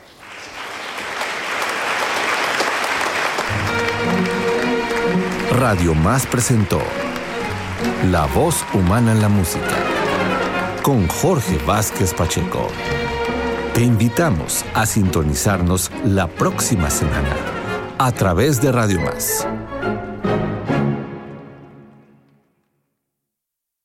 Radio 5.53 5.95
Más 5.95 6.27
presentó 6.27 6.81
La 8.11 8.27
voz 8.27 8.65
humana 8.73 9.13
en 9.13 9.21
la 9.21 9.29
música 9.29 9.79
con 10.83 11.07
Jorge 11.07 11.59
Vázquez 11.65 12.13
Pacheco. 12.13 12.69
Te 13.75 13.81
invitamos 13.83 14.67
a 14.75 14.85
sintonizarnos 14.85 15.91
la 16.05 16.27
próxima 16.27 16.91
semana 16.91 17.35
a 17.97 18.13
través 18.13 18.61
de 18.61 18.71
Radio 18.71 19.01
Más 19.01 19.47